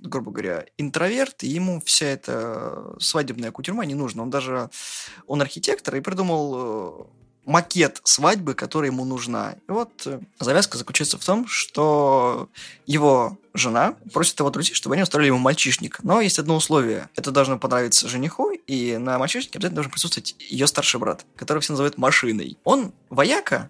грубо 0.08 0.32
говоря, 0.32 0.66
интроверт, 0.78 1.44
и 1.44 1.48
ему 1.48 1.82
вся 1.86 2.08
эта 2.08 2.96
свадебная 3.00 3.52
кутюрма 3.52 3.86
не 3.86 3.96
нужна. 3.96 4.24
Он 4.24 4.30
даже, 4.30 4.70
он 5.28 5.42
архитектор 5.42 5.96
и 5.96 6.02
придумал 6.02 6.56
э, 6.56 7.06
макет 7.46 8.02
свадьбы, 8.04 8.54
которая 8.56 8.92
ему 8.92 9.06
нужна. 9.06 9.56
И 9.68 9.72
вот 9.72 10.04
э, 10.06 10.20
завязка 10.40 10.78
заключается 10.78 11.18
в 11.18 11.26
том, 11.26 11.48
что 11.48 12.50
его 12.86 13.38
жена 13.54 13.96
просит 14.14 14.40
его 14.40 14.50
друзей, 14.50 14.74
чтобы 14.74 14.96
они 14.96 15.04
устроили 15.04 15.28
ему 15.28 15.38
мальчишник. 15.38 16.00
Но 16.04 16.22
есть 16.22 16.40
одно 16.40 16.56
условие. 16.56 17.10
Это 17.16 17.32
должно 17.32 17.58
понравиться 17.58 18.10
жениху, 18.10 18.52
и 18.52 18.98
на 18.98 19.18
мальчишнике 19.18 19.58
обязательно 19.58 19.76
должен 19.76 19.92
присутствовать 19.92 20.36
ее 20.40 20.68
старший 20.68 21.00
брат, 21.00 21.26
которого 21.36 21.62
все 21.62 21.74
называют 21.74 21.98
машиной. 21.98 22.58
Он 22.64 22.94
вояка, 23.10 23.70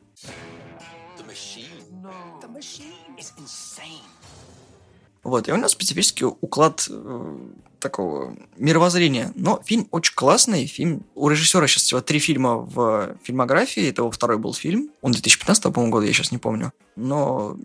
Вот, 5.25 5.47
и 5.47 5.51
у 5.51 5.55
него 5.55 5.67
специфический 5.67 6.25
уклад 6.25 6.87
э, 6.87 7.37
такого 7.79 8.37
мировоззрения. 8.57 9.33
Но 9.33 9.59
фильм 9.65 9.87
очень 9.89 10.13
классный. 10.13 10.67
Фильм 10.67 11.03
у 11.15 11.27
режиссера 11.29 11.65
сейчас 11.65 11.81
всего 11.81 11.99
три 11.99 12.19
фильма 12.19 12.57
в 12.57 13.17
фильмографии. 13.23 13.89
Это 13.89 14.03
его 14.03 14.11
второй 14.11 14.37
был 14.37 14.53
фильм. 14.53 14.91
Он 15.01 15.11
2015, 15.11 15.63
по-моему, 15.73 15.91
года, 15.91 16.05
я 16.05 16.13
сейчас 16.13 16.31
не 16.31 16.37
помню. 16.37 16.73
Но 16.95 17.57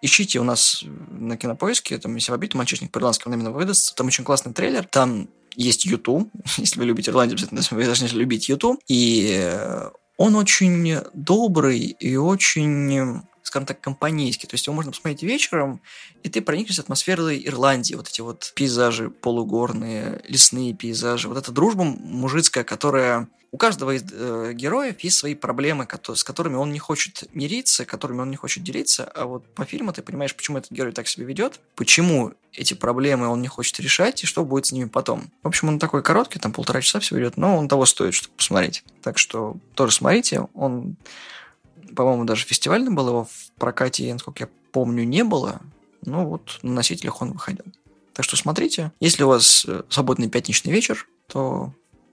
ищите 0.00 0.38
у 0.38 0.44
нас 0.44 0.84
на 1.10 1.36
кинопоиске, 1.36 1.98
там, 1.98 2.14
если 2.14 2.30
вобить, 2.30 2.54
мальчишник 2.54 2.92
по-ирландски, 2.92 3.26
он 3.26 3.34
именно 3.34 3.50
выдаст. 3.50 3.96
Там 3.96 4.06
очень 4.06 4.22
классный 4.22 4.52
трейлер. 4.52 4.86
Там 4.86 5.28
есть 5.56 5.84
YouTube. 5.84 6.30
Если 6.56 6.78
вы 6.78 6.86
любите 6.86 7.10
Ирландию, 7.10 7.34
обязательно 7.34 7.62
вы 7.72 7.84
должны 7.84 8.06
любить 8.16 8.48
YouTube. 8.48 8.80
И 8.86 9.52
он 10.18 10.36
очень 10.36 10.98
добрый 11.14 11.80
и 11.80 12.14
очень 12.14 13.22
скажем 13.42 13.66
так, 13.66 13.80
компанейский. 13.80 14.48
То 14.48 14.54
есть 14.54 14.66
его 14.66 14.74
можно 14.74 14.92
посмотреть 14.92 15.22
вечером, 15.22 15.80
и 16.22 16.28
ты 16.28 16.40
проникнешься 16.40 16.82
атмосферой 16.82 17.42
Ирландии. 17.46 17.94
Вот 17.94 18.08
эти 18.08 18.20
вот 18.20 18.52
пейзажи 18.54 19.10
полугорные, 19.10 20.22
лесные 20.26 20.74
пейзажи. 20.74 21.28
Вот 21.28 21.36
эта 21.38 21.52
дружба 21.52 21.84
мужицкая, 21.84 22.64
которая... 22.64 23.28
У 23.54 23.58
каждого 23.58 23.94
из 23.94 24.02
э, 24.10 24.52
героев 24.54 25.00
есть 25.00 25.18
свои 25.18 25.34
проблемы, 25.34 25.86
с 26.14 26.24
которыми 26.24 26.54
он 26.54 26.72
не 26.72 26.78
хочет 26.78 27.24
мириться, 27.34 27.84
которыми 27.84 28.22
он 28.22 28.30
не 28.30 28.36
хочет 28.36 28.62
делиться. 28.62 29.04
А 29.04 29.26
вот 29.26 29.44
по 29.54 29.66
фильму 29.66 29.92
ты 29.92 30.00
понимаешь, 30.00 30.34
почему 30.34 30.56
этот 30.56 30.72
герой 30.72 30.92
так 30.92 31.06
себя 31.06 31.26
ведет, 31.26 31.60
почему 31.74 32.32
эти 32.54 32.72
проблемы 32.72 33.28
он 33.28 33.42
не 33.42 33.48
хочет 33.48 33.78
решать, 33.80 34.22
и 34.22 34.26
что 34.26 34.46
будет 34.46 34.64
с 34.64 34.72
ними 34.72 34.88
потом. 34.88 35.30
В 35.42 35.48
общем, 35.48 35.68
он 35.68 35.78
такой 35.78 36.02
короткий, 36.02 36.38
там 36.38 36.54
полтора 36.54 36.80
часа 36.80 36.98
всего 37.00 37.20
идет, 37.20 37.36
но 37.36 37.58
он 37.58 37.68
того 37.68 37.84
стоит, 37.84 38.14
чтобы 38.14 38.34
посмотреть. 38.36 38.84
Так 39.02 39.18
что 39.18 39.58
тоже 39.74 39.92
смотрите, 39.92 40.48
он 40.54 40.96
по-моему, 41.94 42.24
даже 42.24 42.46
фестивальным 42.46 42.94
был, 42.94 43.08
его 43.08 43.24
в 43.24 43.52
прокате, 43.58 44.12
насколько 44.12 44.44
я 44.44 44.50
помню, 44.72 45.04
не 45.04 45.24
было. 45.24 45.60
Ну 46.04 46.26
вот, 46.26 46.58
на 46.62 46.72
носителях 46.72 47.22
он 47.22 47.32
выходил. 47.32 47.64
Так 48.12 48.24
что 48.24 48.36
смотрите. 48.36 48.92
Если 49.00 49.22
у 49.22 49.28
вас 49.28 49.64
э, 49.66 49.82
свободный 49.88 50.28
пятничный 50.28 50.72
вечер, 50.72 51.08
то 51.28 51.72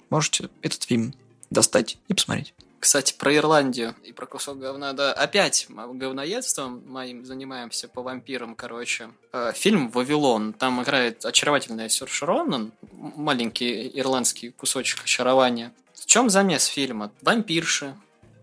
можете 0.10 0.50
этот 0.62 0.84
фильм 0.84 1.14
достать 1.50 1.98
и 2.08 2.14
посмотреть. 2.14 2.54
Кстати, 2.80 3.14
про 3.18 3.36
Ирландию 3.36 3.94
и 4.06 4.14
про 4.14 4.26
кусок 4.26 4.60
говна, 4.60 4.94
да, 4.94 5.12
опять 5.12 5.68
говноедством 5.70 6.82
моим 6.88 7.26
занимаемся 7.26 7.90
по 7.90 8.02
вампирам, 8.02 8.56
короче. 8.56 9.10
Э, 9.34 9.52
фильм 9.54 9.90
«Вавилон», 9.90 10.54
там 10.54 10.82
играет 10.82 11.26
очаровательная 11.26 11.90
Сюрш 11.90 12.22
Роннан, 12.22 12.72
маленький 12.94 13.92
ирландский 13.94 14.52
кусочек 14.52 15.04
очарования. 15.04 15.74
В 15.94 16.06
чем 16.06 16.30
замес 16.30 16.66
фильма? 16.66 17.12
Вампирши, 17.22 17.96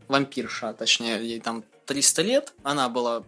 вампирша, 0.09 0.73
точнее, 0.73 1.19
ей 1.19 1.41
там 1.41 1.65
300 1.87 2.23
лет, 2.23 2.53
она 2.63 2.89
была 2.89 3.25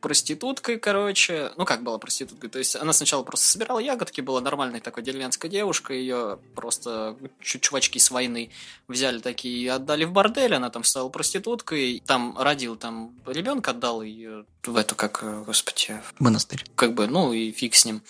проституткой, 0.00 0.78
короче. 0.78 1.52
Ну, 1.56 1.64
как 1.64 1.82
была 1.82 1.98
проституткой? 1.98 2.50
То 2.50 2.58
есть 2.58 2.76
она 2.76 2.92
сначала 2.92 3.22
просто 3.22 3.46
собирала 3.46 3.78
ягодки, 3.78 4.20
была 4.20 4.40
нормальной 4.40 4.80
такой 4.80 5.02
деревенской 5.02 5.50
девушкой, 5.50 6.00
ее 6.00 6.38
просто 6.54 7.16
чувачки 7.40 7.98
с 7.98 8.10
войны 8.10 8.50
взяли 8.88 9.18
такие 9.18 9.58
и 9.62 9.68
отдали 9.68 10.04
в 10.04 10.12
бордель, 10.12 10.54
она 10.54 10.70
там 10.70 10.84
стала 10.84 11.08
проституткой, 11.08 12.02
там 12.06 12.36
родил 12.38 12.76
там 12.76 13.14
ребенка, 13.26 13.70
отдал 13.70 14.02
ее 14.02 14.46
в 14.64 14.76
эту, 14.76 14.94
как, 14.94 15.22
господи... 15.44 16.00
Монастырь. 16.18 16.64
Как 16.74 16.94
бы, 16.94 17.06
ну 17.06 17.32
и 17.32 17.52
фиг 17.52 17.74
с 17.74 17.84
ним. 17.84 18.02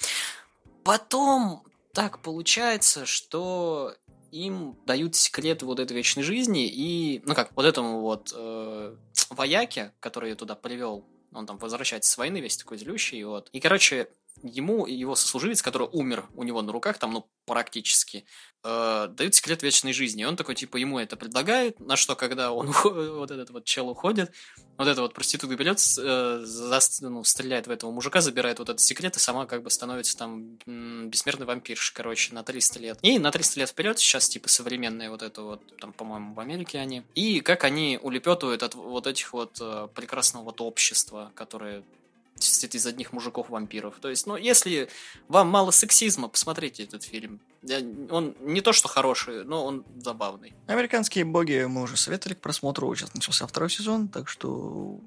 Потом 0.85 1.63
так 1.93 2.21
получается, 2.21 3.05
что 3.05 3.95
им 4.33 4.79
дают 4.87 5.17
секреты 5.17 5.67
вот 5.67 5.81
этой 5.81 5.97
вечной 5.97 6.23
жизни, 6.23 6.67
и, 6.67 7.23
ну 7.25 7.35
как, 7.35 7.51
вот 7.57 7.65
этому 7.65 8.01
вот 8.01 8.33
э, 8.37 8.97
вояке, 9.31 9.93
который 10.01 10.31
я 10.31 10.37
туда 10.37 10.55
привел, 10.55 11.07
он 11.33 11.47
там 11.47 11.59
возвращается 11.59 12.11
с 12.11 12.19
войны, 12.19 12.39
весь 12.39 12.57
такой 12.57 12.79
злющий, 12.79 13.23
вот. 13.25 13.49
И, 13.53 13.61
короче, 13.61 14.09
ему 14.43 14.87
его 14.87 15.15
сослуживец, 15.15 15.63
который 15.63 15.89
умер 15.93 16.25
у 16.35 16.43
него 16.43 16.63
на 16.63 16.73
руках, 16.73 16.99
там, 16.99 17.13
ну, 17.13 17.27
практически, 17.47 18.25
э, 18.63 19.09
дают 19.11 19.35
секрет 19.35 19.63
вечной 19.63 19.93
жизни. 19.93 20.23
И 20.23 20.25
он 20.25 20.37
такой, 20.37 20.55
типа, 20.55 20.77
ему 20.77 20.99
это 20.99 21.17
предлагает, 21.17 21.81
на 21.81 21.97
что, 21.97 22.15
когда 22.15 22.53
он 22.53 22.69
вот 22.85 23.31
этот 23.31 23.51
вот 23.51 23.65
чел 23.65 23.89
уходит, 23.89 24.33
вот 24.79 24.89
эта 24.89 25.03
вот 25.03 25.15
проститутка 25.15 25.57
берет, 25.57 25.79
э, 25.79 26.41
за, 26.45 26.81
ну, 27.01 27.25
стреляет 27.25 27.67
в 27.67 27.71
этого 27.71 27.91
мужика, 27.91 28.21
забирает 28.21 28.59
вот 28.59 28.69
этот 28.69 28.81
секрет 28.81 29.17
и 29.17 29.21
сама 29.21 29.47
как 29.47 29.63
бы 29.63 29.71
становится 29.71 30.17
там 30.17 30.59
бессмертный 30.67 31.47
вампирш, 31.47 31.91
короче, 31.91 32.35
на 32.35 32.43
300 32.43 32.79
лет. 32.79 32.99
И 33.03 33.19
на 33.19 33.31
300 33.31 33.61
лет 33.61 33.69
вперед 33.71 33.99
сейчас, 33.99 34.29
типа, 34.29 34.49
современные 34.49 35.11
вот 35.11 35.23
это 35.23 35.43
вот, 35.43 35.77
там, 35.79 35.93
по-моему, 35.93 36.35
в 36.35 36.41
Америке 36.41 36.79
они. 36.79 37.03
И 37.15 37.41
как 37.41 37.65
они 37.65 37.99
улепетывают 38.01 38.63
от 38.63 38.75
вот 38.75 39.07
этих 39.07 39.33
вот 39.33 39.59
э, 39.61 39.89
прекрасного 39.95 40.45
вот 40.45 40.61
общества, 40.61 41.33
которое 41.35 41.83
состоит 42.43 42.75
из 42.75 42.87
одних 42.87 43.13
мужиков-вампиров. 43.13 43.97
То 44.01 44.09
есть, 44.09 44.27
ну, 44.27 44.37
если 44.37 44.89
вам 45.29 45.49
мало 45.49 45.71
сексизма, 45.71 46.29
посмотрите 46.29 46.85
этот 46.85 47.03
фильм. 47.03 47.41
Он 48.11 48.35
не 48.41 48.61
то, 48.61 48.73
что 48.73 48.89
хороший, 48.89 49.45
но 49.45 49.65
он 49.65 49.85
забавный. 49.99 50.55
Американские 50.67 51.25
боги 51.25 51.65
мы 51.69 51.83
уже 51.83 51.97
советовали 51.97 52.35
к 52.35 52.41
просмотру. 52.41 52.95
Сейчас 52.95 53.15
начался 53.15 53.47
второй 53.47 53.71
сезон, 53.71 54.09
так 54.09 54.29
что 54.29 54.99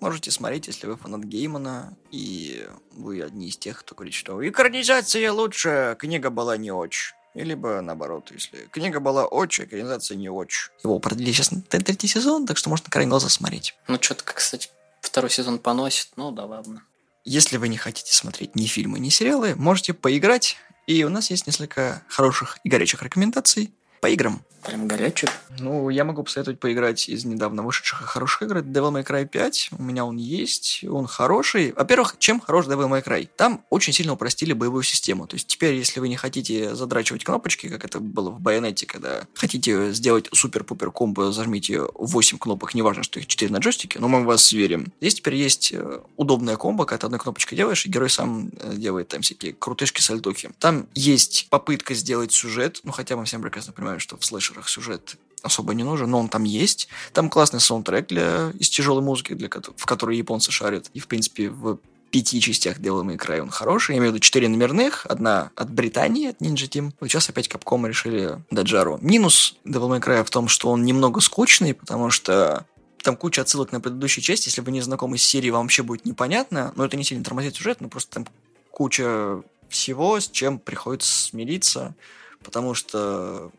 можете 0.00 0.30
смотреть, 0.30 0.66
если 0.68 0.86
вы 0.86 0.96
фанат 0.96 1.24
Геймана, 1.24 1.96
и 2.10 2.66
вы 2.92 3.22
одни 3.22 3.48
из 3.48 3.56
тех, 3.56 3.80
кто 3.80 3.94
говорит, 3.94 4.14
что 4.14 4.46
экранизация 4.48 5.30
лучше, 5.32 5.96
книга 5.98 6.30
была 6.30 6.56
не 6.56 6.70
очень. 6.70 7.14
Либо 7.34 7.80
наоборот, 7.82 8.30
если 8.32 8.68
книга 8.70 9.00
была 9.00 9.26
очень, 9.26 9.64
экранизация 9.64 10.16
не 10.16 10.28
очень. 10.28 10.70
Его 10.82 10.98
продлили 10.98 11.30
сейчас 11.32 11.52
на 11.52 11.60
третий 11.60 12.08
сезон, 12.08 12.46
так 12.46 12.56
что 12.56 12.70
можно 12.70 12.90
крайне 12.90 13.10
глаза 13.10 13.28
смотреть. 13.28 13.76
Ну, 13.86 13.98
что-то, 14.00 14.24
кстати, 14.24 14.70
второй 15.08 15.30
сезон 15.30 15.58
поносит, 15.58 16.10
ну 16.16 16.30
да 16.30 16.44
ладно. 16.44 16.82
Если 17.24 17.56
вы 17.56 17.68
не 17.68 17.76
хотите 17.76 18.14
смотреть 18.14 18.54
ни 18.54 18.66
фильмы, 18.66 18.98
ни 18.98 19.08
сериалы, 19.08 19.54
можете 19.54 19.92
поиграть. 19.92 20.56
И 20.86 21.04
у 21.04 21.10
нас 21.10 21.30
есть 21.30 21.46
несколько 21.46 22.02
хороших 22.08 22.58
и 22.64 22.68
горячих 22.68 23.02
рекомендаций 23.02 23.72
по 24.00 24.06
играм. 24.06 24.42
Прям 24.64 24.88
горячий. 24.88 25.28
Ну, 25.60 25.88
я 25.88 26.04
могу 26.04 26.22
посоветовать 26.22 26.60
поиграть 26.60 27.08
из 27.08 27.24
недавно 27.24 27.62
вышедших 27.62 28.02
и 28.02 28.04
хороших 28.04 28.42
игр. 28.42 28.58
Devil 28.58 28.92
May 28.92 29.06
Cry 29.06 29.26
5. 29.26 29.70
У 29.78 29.82
меня 29.82 30.04
он 30.04 30.16
есть. 30.16 30.84
Он 30.84 31.06
хороший. 31.06 31.72
Во-первых, 31.72 32.16
чем 32.18 32.40
хорош 32.40 32.66
Devil 32.66 32.88
May 32.88 33.04
Cry? 33.04 33.28
Там 33.36 33.64
очень 33.70 33.92
сильно 33.92 34.12
упростили 34.12 34.52
боевую 34.52 34.82
систему. 34.82 35.26
То 35.26 35.34
есть 35.34 35.46
теперь, 35.46 35.74
если 35.74 36.00
вы 36.00 36.08
не 36.08 36.16
хотите 36.16 36.74
задрачивать 36.74 37.24
кнопочки, 37.24 37.68
как 37.68 37.84
это 37.84 38.00
было 38.00 38.30
в 38.30 38.40
Байонете, 38.40 38.86
когда 38.86 39.26
хотите 39.34 39.92
сделать 39.92 40.28
супер-пупер 40.32 40.90
комбо, 40.90 41.32
зажмите 41.32 41.82
8 41.94 42.38
кнопок, 42.38 42.74
неважно, 42.74 43.02
что 43.02 43.20
их 43.20 43.26
4 43.26 43.52
на 43.52 43.58
джойстике, 43.58 43.98
но 43.98 44.08
мы 44.08 44.24
вас 44.24 44.52
верим. 44.52 44.92
Здесь 45.00 45.14
теперь 45.14 45.36
есть 45.36 45.72
э, 45.72 46.00
удобная 46.16 46.56
комбо, 46.56 46.84
когда 46.84 46.98
ты 46.98 47.06
одной 47.06 47.20
кнопочкой 47.20 47.56
делаешь, 47.56 47.86
и 47.86 47.88
герой 47.88 48.10
сам 48.10 48.50
э, 48.60 48.74
делает 48.76 49.08
там 49.08 49.22
всякие 49.22 49.52
крутышки, 49.52 50.00
сальдухи. 50.00 50.50
Там 50.58 50.86
есть 50.94 51.48
попытка 51.50 51.94
сделать 51.94 52.32
сюжет, 52.32 52.80
ну 52.84 52.92
хотя 52.92 53.16
мы 53.16 53.24
всем 53.24 53.42
прекрасно 53.42 53.72
понимаем, 53.72 54.00
что 54.00 54.16
в 54.16 54.24
слэшерах 54.48 54.68
сюжет 54.68 55.16
особо 55.42 55.72
не 55.74 55.84
нужен, 55.84 56.10
но 56.10 56.18
он 56.18 56.28
там 56.28 56.44
есть. 56.44 56.88
Там 57.12 57.30
классный 57.30 57.60
саундтрек 57.60 58.08
для, 58.08 58.50
из 58.58 58.68
тяжелой 58.70 59.02
музыки, 59.02 59.34
для, 59.34 59.48
в 59.48 59.86
которой 59.86 60.16
японцы 60.16 60.50
шарят. 60.50 60.90
И, 60.94 61.00
в 61.00 61.06
принципе, 61.06 61.48
в 61.48 61.78
пяти 62.10 62.40
частях 62.40 62.78
Devil 62.78 63.04
May 63.04 63.16
Cry 63.16 63.40
он 63.40 63.50
хороший. 63.50 63.92
Я 63.92 63.98
имею 63.98 64.10
в 64.10 64.14
виду 64.14 64.20
четыре 64.20 64.48
номерных. 64.48 65.06
Одна 65.06 65.50
от 65.54 65.70
Британии, 65.70 66.30
от 66.30 66.40
Ninja 66.40 66.68
Team. 66.68 66.92
Вот 66.98 67.08
сейчас 67.08 67.28
опять 67.28 67.46
Capcom 67.46 67.86
решили 67.86 68.42
дать 68.50 68.66
жару. 68.66 68.98
Минус 69.00 69.56
Devil 69.64 69.96
May 69.96 70.00
Cry 70.00 70.24
в 70.24 70.30
том, 70.30 70.48
что 70.48 70.70
он 70.70 70.84
немного 70.84 71.20
скучный, 71.20 71.74
потому 71.74 72.10
что 72.10 72.66
там 73.02 73.16
куча 73.16 73.42
отсылок 73.42 73.70
на 73.70 73.80
предыдущую 73.80 74.24
часть. 74.24 74.46
Если 74.46 74.60
вы 74.60 74.72
не 74.72 74.80
знакомы 74.80 75.18
с 75.18 75.22
серией, 75.22 75.52
вам 75.52 75.62
вообще 75.62 75.84
будет 75.84 76.04
непонятно. 76.04 76.72
Но 76.74 76.84
это 76.84 76.96
не 76.96 77.04
сильно 77.04 77.22
тормозит 77.22 77.54
сюжет, 77.54 77.80
но 77.80 77.88
просто 77.88 78.10
там 78.12 78.26
куча 78.72 79.40
всего, 79.68 80.18
с 80.18 80.28
чем 80.28 80.58
приходится 80.58 81.12
смириться. 81.12 81.94
Потому 82.42 82.74
что 82.74 83.52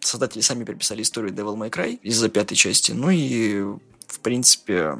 создатели 0.00 0.40
сами 0.40 0.64
переписали 0.64 1.02
историю 1.02 1.32
Devil 1.32 1.56
May 1.56 1.70
Cry 1.70 1.98
из-за 2.02 2.28
пятой 2.28 2.56
части. 2.56 2.92
Ну 2.92 3.10
и, 3.10 3.62
в 4.06 4.20
принципе, 4.20 4.96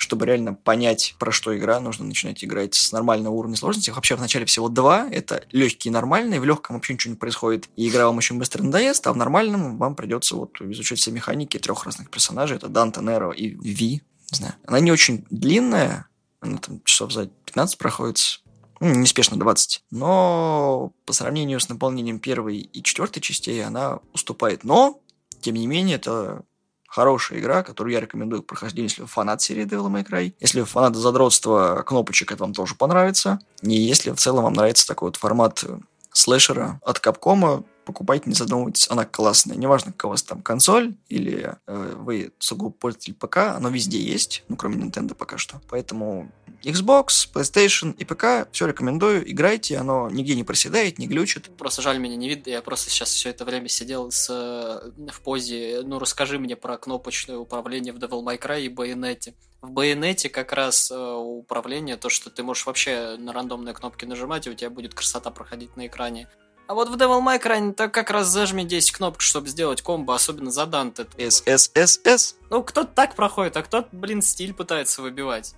чтобы 0.00 0.24
реально 0.24 0.54
понять, 0.54 1.14
про 1.18 1.30
что 1.30 1.56
игра, 1.56 1.78
нужно 1.78 2.06
начинать 2.06 2.42
играть 2.42 2.74
с 2.74 2.90
нормального 2.90 3.34
уровня 3.34 3.56
сложности. 3.56 3.90
Вообще, 3.90 4.16
в 4.16 4.20
начале 4.20 4.46
всего 4.46 4.70
два. 4.70 5.06
Это 5.10 5.44
легкий 5.52 5.90
и 5.90 5.92
нормальный. 5.92 6.38
В 6.38 6.44
легком 6.44 6.76
вообще 6.76 6.94
ничего 6.94 7.12
не 7.12 7.18
происходит. 7.18 7.68
И 7.76 7.88
игра 7.88 8.06
вам 8.06 8.16
очень 8.16 8.38
быстро 8.38 8.62
надоест, 8.62 9.06
а 9.06 9.12
в 9.12 9.16
нормальном 9.18 9.76
вам 9.76 9.94
придется 9.94 10.36
вот 10.36 10.58
изучать 10.62 10.98
все 10.98 11.10
механики 11.10 11.58
трех 11.58 11.84
разных 11.84 12.08
персонажей. 12.08 12.56
Это 12.56 12.68
Данте, 12.68 13.00
Неро 13.00 13.32
и 13.32 13.48
Ви. 13.48 14.02
Не 14.32 14.36
знаю. 14.36 14.54
Она 14.66 14.80
не 14.80 14.90
очень 14.90 15.26
длинная. 15.28 16.08
Она 16.40 16.56
там 16.56 16.80
часов 16.84 17.12
за 17.12 17.26
15 17.44 17.76
проходит. 17.76 18.40
Ну, 18.80 18.94
неспешно 18.94 19.38
20. 19.38 19.84
Но 19.90 20.92
по 21.04 21.12
сравнению 21.12 21.60
с 21.60 21.68
наполнением 21.68 22.18
первой 22.18 22.56
и 22.56 22.82
четвертой 22.82 23.22
частей 23.22 23.62
она 23.64 24.00
уступает. 24.14 24.64
Но, 24.64 25.00
тем 25.40 25.54
не 25.54 25.66
менее, 25.66 25.96
это 25.96 26.42
хорошая 26.88 27.38
игра, 27.38 27.62
которую 27.62 27.92
я 27.92 28.00
рекомендую 28.00 28.42
к 28.42 28.46
прохождению, 28.46 28.88
если 28.88 29.02
вы 29.02 29.08
фанат 29.08 29.42
серии 29.42 29.64
Devil 29.64 29.90
May 29.90 30.04
Cry. 30.04 30.34
Если 30.40 30.60
вы 30.60 30.66
фанат 30.66 30.96
задротства 30.96 31.82
кнопочек, 31.86 32.32
это 32.32 32.42
вам 32.42 32.54
тоже 32.54 32.74
понравится. 32.74 33.38
И 33.62 33.74
если 33.74 34.10
в 34.10 34.16
целом 34.16 34.44
вам 34.44 34.54
нравится 34.54 34.86
такой 34.86 35.08
вот 35.08 35.16
формат 35.16 35.64
слэшера 36.12 36.80
от 36.84 36.98
Капкома, 36.98 37.64
покупайте, 37.84 38.24
не 38.26 38.34
задумывайтесь, 38.34 38.88
она 38.90 39.04
классная. 39.04 39.56
Неважно, 39.56 39.92
какая 39.92 40.08
у 40.08 40.10
вас 40.10 40.22
там 40.22 40.42
консоль 40.42 40.94
или 41.08 41.56
э, 41.66 41.94
вы 41.96 42.32
сугубо 42.38 42.70
пользователь 42.70 43.14
ПК, 43.14 43.38
оно 43.38 43.68
везде 43.68 44.00
есть, 44.00 44.44
ну, 44.48 44.56
кроме 44.56 44.76
Nintendo 44.76 45.14
пока 45.14 45.38
что. 45.38 45.60
Поэтому 45.68 46.30
Xbox, 46.62 47.28
PlayStation 47.32 47.94
и 47.96 48.04
ПК, 48.04 48.50
все 48.52 48.66
рекомендую, 48.66 49.30
играйте, 49.30 49.78
оно 49.78 50.10
нигде 50.10 50.34
не 50.34 50.44
проседает, 50.44 50.98
не 50.98 51.06
глючит. 51.06 51.50
Просто 51.56 51.82
жаль, 51.82 51.98
меня 51.98 52.16
не 52.16 52.28
видно, 52.28 52.50
я 52.50 52.62
просто 52.62 52.90
сейчас 52.90 53.10
все 53.10 53.30
это 53.30 53.44
время 53.44 53.68
сидел 53.68 54.10
с, 54.10 54.28
э, 54.30 55.10
в 55.10 55.20
позе, 55.22 55.80
ну, 55.84 55.98
расскажи 55.98 56.38
мне 56.38 56.56
про 56.56 56.76
кнопочное 56.76 57.38
управление 57.38 57.92
в 57.92 57.96
Devil 57.96 58.22
May 58.22 58.38
Cry 58.38 58.62
и 58.62 58.68
Байонете. 58.68 59.34
В 59.62 59.70
Байонете 59.70 60.28
как 60.28 60.52
раз 60.52 60.90
э, 60.90 60.96
управление, 60.96 61.96
то, 61.96 62.08
что 62.08 62.30
ты 62.30 62.42
можешь 62.42 62.66
вообще 62.66 63.16
на 63.18 63.32
рандомные 63.32 63.74
кнопки 63.74 64.04
нажимать, 64.04 64.46
и 64.46 64.50
у 64.50 64.54
тебя 64.54 64.70
будет 64.70 64.94
красота 64.94 65.30
проходить 65.30 65.76
на 65.76 65.86
экране. 65.86 66.28
А 66.70 66.74
вот 66.74 66.88
в 66.88 66.94
Devil 66.94 67.20
May 67.20 67.42
Cry 67.42 67.72
так 67.72 67.92
как 67.92 68.10
раз 68.10 68.28
зажми 68.28 68.64
10 68.64 68.92
кнопок, 68.92 69.22
чтобы 69.22 69.48
сделать 69.48 69.82
комбо, 69.82 70.14
особенно 70.14 70.52
за 70.52 70.66
Данте. 70.66 71.04
SSSS. 71.18 72.36
Ну, 72.48 72.62
кто-то 72.62 72.92
так 72.94 73.16
проходит, 73.16 73.56
а 73.56 73.64
кто-то, 73.64 73.88
блин, 73.90 74.22
стиль 74.22 74.54
пытается 74.54 75.02
выбивать. 75.02 75.56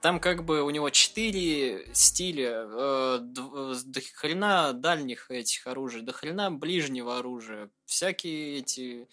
Там 0.00 0.18
как 0.20 0.42
бы 0.46 0.62
у 0.62 0.70
него 0.70 0.88
четыре 0.88 1.86
стиля, 1.92 2.64
э, 2.66 3.18
до 3.20 4.00
хрена 4.14 4.72
дальних 4.72 5.30
этих 5.30 5.66
оружий, 5.66 6.00
до 6.00 6.14
хрена 6.14 6.50
ближнего 6.50 7.18
оружия. 7.18 7.68
Всякие 7.84 8.60
эти 8.60 9.06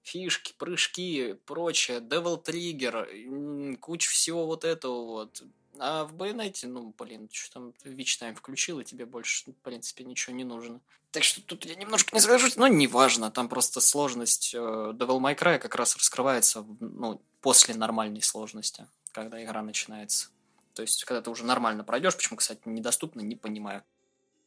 фишки, 0.00 0.54
прыжки, 0.56 1.34
прочее, 1.44 1.98
Devil 1.98 2.42
Trigger, 2.42 3.76
куча 3.76 4.08
всего 4.08 4.46
вот 4.46 4.64
этого 4.64 5.04
вот. 5.04 5.42
А 5.78 6.04
в 6.04 6.14
Байонете, 6.14 6.68
ну, 6.68 6.94
блин, 6.96 7.28
что 7.32 7.54
там, 7.54 7.74
Вич 7.84 8.16
Тайм 8.18 8.34
включил, 8.34 8.80
и 8.80 8.84
тебе 8.84 9.06
больше, 9.06 9.50
в 9.50 9.54
принципе, 9.56 10.04
ничего 10.04 10.34
не 10.34 10.44
нужно. 10.44 10.80
Так 11.10 11.24
что 11.24 11.40
тут 11.42 11.64
я 11.64 11.74
немножко 11.74 12.14
не 12.14 12.20
свяжусь, 12.20 12.56
но 12.56 12.66
неважно, 12.66 13.30
там 13.30 13.48
просто 13.48 13.80
сложность 13.80 14.52
э, 14.54 14.58
Devil 14.58 15.20
May 15.20 15.38
Cry 15.38 15.58
как 15.58 15.74
раз 15.76 15.96
раскрывается, 15.96 16.64
ну, 16.80 17.20
после 17.40 17.74
нормальной 17.74 18.22
сложности, 18.22 18.86
когда 19.12 19.42
игра 19.42 19.62
начинается. 19.62 20.28
То 20.74 20.82
есть, 20.82 21.04
когда 21.04 21.22
ты 21.22 21.30
уже 21.30 21.44
нормально 21.44 21.84
пройдешь, 21.84 22.16
почему, 22.16 22.36
кстати, 22.36 22.60
недоступно, 22.64 23.20
не 23.20 23.36
понимаю. 23.36 23.84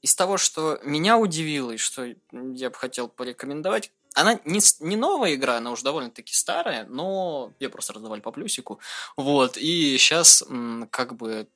Из 0.01 0.13
того, 0.13 0.37
что 0.37 0.79
меня 0.83 1.17
удивило 1.17 1.71
и 1.71 1.77
что 1.77 2.13
я 2.31 2.69
бы 2.69 2.75
хотел 2.75 3.07
порекомендовать, 3.07 3.91
она 4.17 4.39
не, 4.45 4.59
не 4.79 4.95
новая 4.95 5.35
игра, 5.35 5.57
она 5.57 5.71
уже 5.71 5.83
довольно-таки 5.83 6.33
старая, 6.33 6.85
но 6.85 7.53
ее 7.59 7.69
просто 7.69 7.93
раздавали 7.93 8.19
по 8.19 8.31
плюсику. 8.31 8.79
Вот, 9.15 9.57
и 9.57 9.97
сейчас 9.97 10.43
как 10.89 11.15
бы 11.15 11.47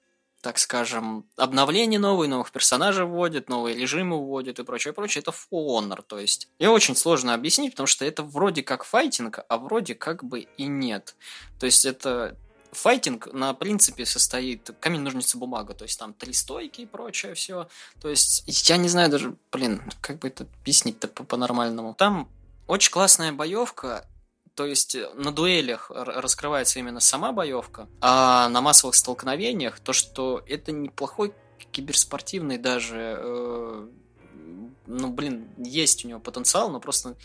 так 0.41 0.57
скажем, 0.57 1.25
обновления 1.37 1.99
новые, 1.99 2.27
новых 2.27 2.51
персонажей 2.51 3.05
вводят, 3.05 3.47
новые 3.47 3.77
режимы 3.77 4.17
вводят 4.17 4.57
и 4.57 4.63
прочее, 4.63 4.91
прочее. 4.91 5.21
Это 5.21 5.29
For 5.29 5.67
Honor, 5.67 6.01
то 6.05 6.17
есть. 6.17 6.49
И 6.57 6.65
очень 6.65 6.95
сложно 6.95 7.35
объяснить, 7.35 7.73
потому 7.73 7.85
что 7.85 8.05
это 8.05 8.23
вроде 8.23 8.63
как 8.63 8.83
файтинг, 8.83 9.39
а 9.47 9.57
вроде 9.59 9.93
как 9.93 10.23
бы 10.23 10.47
и 10.57 10.65
нет. 10.65 11.15
То 11.59 11.67
есть 11.67 11.85
это 11.85 12.35
файтинг 12.71 13.31
на 13.33 13.53
принципе 13.53 14.05
состоит 14.05 14.71
камень, 14.79 15.01
ножницы, 15.01 15.37
бумага, 15.37 15.75
то 15.75 15.83
есть 15.83 15.99
там 15.99 16.13
три 16.13 16.33
стойки 16.33 16.81
и 16.81 16.85
прочее 16.87 17.35
все. 17.35 17.67
То 18.01 18.09
есть 18.09 18.67
я 18.67 18.77
не 18.77 18.87
знаю 18.87 19.11
даже, 19.11 19.35
блин, 19.51 19.83
как 20.01 20.19
бы 20.19 20.27
это 20.27 20.47
объяснить-то 20.61 21.07
по-нормальному. 21.07 21.93
Там 21.93 22.27
очень 22.67 22.91
классная 22.91 23.31
боевка, 23.31 24.07
то 24.55 24.65
есть 24.65 24.97
на 25.15 25.31
дуэлях 25.31 25.89
раскрывается 25.89 26.79
именно 26.79 26.99
сама 26.99 27.31
боевка, 27.31 27.87
а 28.01 28.49
на 28.49 28.61
массовых 28.61 28.95
столкновениях 28.95 29.79
то, 29.79 29.93
что 29.93 30.43
это 30.47 30.71
неплохой 30.71 31.33
киберспортивный 31.71 32.57
даже, 32.57 33.15
э, 33.17 33.87
ну 34.87 35.11
блин, 35.11 35.49
есть 35.57 36.03
у 36.03 36.07
него 36.07 36.19
потенциал, 36.19 36.69
но 36.69 36.79
просто 36.79 37.15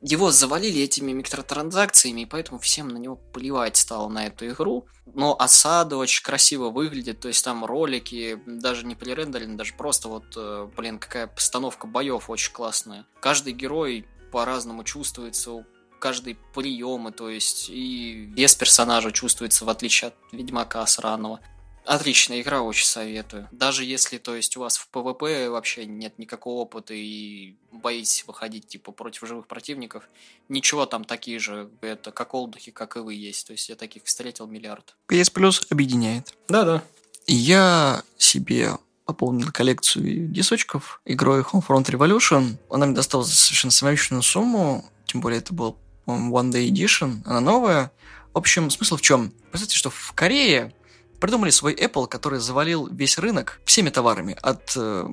его 0.00 0.30
завалили 0.30 0.82
этими 0.82 1.12
микротранзакциями, 1.12 2.22
и 2.22 2.26
поэтому 2.26 2.60
всем 2.60 2.88
на 2.88 2.98
него 2.98 3.16
плевать 3.16 3.76
стало 3.76 4.08
на 4.08 4.26
эту 4.26 4.48
игру. 4.48 4.86
Но 5.06 5.34
осада 5.38 5.96
очень 5.96 6.22
красиво 6.22 6.70
выглядит, 6.70 7.20
то 7.20 7.28
есть 7.28 7.44
там 7.44 7.64
ролики 7.64 8.40
даже 8.46 8.86
не 8.86 8.94
пререндерены, 8.94 9.56
даже 9.56 9.74
просто 9.74 10.08
вот, 10.08 10.24
э, 10.36 10.68
блин, 10.76 10.98
какая 10.98 11.26
постановка 11.26 11.86
боев 11.86 12.30
очень 12.30 12.52
классная. 12.52 13.06
Каждый 13.20 13.54
герой 13.54 14.06
по-разному 14.30 14.84
чувствуется, 14.84 15.64
каждый 15.98 16.36
приемы, 16.54 17.12
то 17.12 17.28
есть 17.28 17.68
и 17.68 18.30
вес 18.36 18.54
персонажа 18.54 19.12
чувствуется 19.12 19.64
в 19.64 19.68
отличие 19.68 20.08
от 20.08 20.14
Ведьмака 20.32 20.86
сраного. 20.86 21.40
Отличная 21.84 22.42
игра, 22.42 22.60
очень 22.60 22.84
советую. 22.84 23.48
Даже 23.50 23.82
если, 23.82 24.18
то 24.18 24.36
есть, 24.36 24.58
у 24.58 24.60
вас 24.60 24.76
в 24.76 24.88
PvP 24.88 25.48
вообще 25.48 25.86
нет 25.86 26.18
никакого 26.18 26.60
опыта 26.60 26.92
и 26.92 27.56
боитесь 27.72 28.24
выходить, 28.26 28.68
типа, 28.68 28.92
против 28.92 29.26
живых 29.26 29.46
противников, 29.46 30.06
ничего 30.50 30.84
там 30.84 31.04
такие 31.04 31.38
же, 31.38 31.70
это 31.80 32.12
как 32.12 32.34
олдухи, 32.34 32.72
как 32.72 32.96
и 32.96 33.00
вы 33.00 33.14
есть. 33.14 33.46
То 33.46 33.52
есть, 33.52 33.70
я 33.70 33.74
таких 33.74 34.04
встретил 34.04 34.46
миллиард. 34.46 34.96
PS 35.10 35.32
Plus 35.32 35.66
объединяет. 35.70 36.34
Да-да. 36.46 36.82
Я 37.26 38.02
себе 38.18 38.72
пополнил 39.08 39.50
коллекцию 39.50 40.28
дисочков 40.28 41.00
игрой 41.06 41.40
Homefront 41.40 41.86
Revolution. 41.86 42.58
Она 42.68 42.84
мне 42.84 42.94
досталась 42.94 43.32
совершенно 43.32 43.70
символичную 43.70 44.20
сумму, 44.20 44.84
тем 45.06 45.22
более 45.22 45.38
это 45.38 45.54
был, 45.54 45.78
One 46.04 46.52
Day 46.52 46.68
Edition, 46.68 47.22
она 47.24 47.40
новая. 47.40 47.90
В 48.34 48.38
общем, 48.38 48.68
смысл 48.68 48.98
в 48.98 49.00
чем? 49.00 49.32
Представьте, 49.50 49.78
что 49.78 49.88
в 49.88 50.12
Корее 50.14 50.74
придумали 51.20 51.48
свой 51.48 51.74
Apple, 51.74 52.06
который 52.06 52.38
завалил 52.38 52.86
весь 52.86 53.16
рынок 53.16 53.62
всеми 53.64 53.88
товарами, 53.88 54.36
от 54.42 54.74
э, 54.76 55.08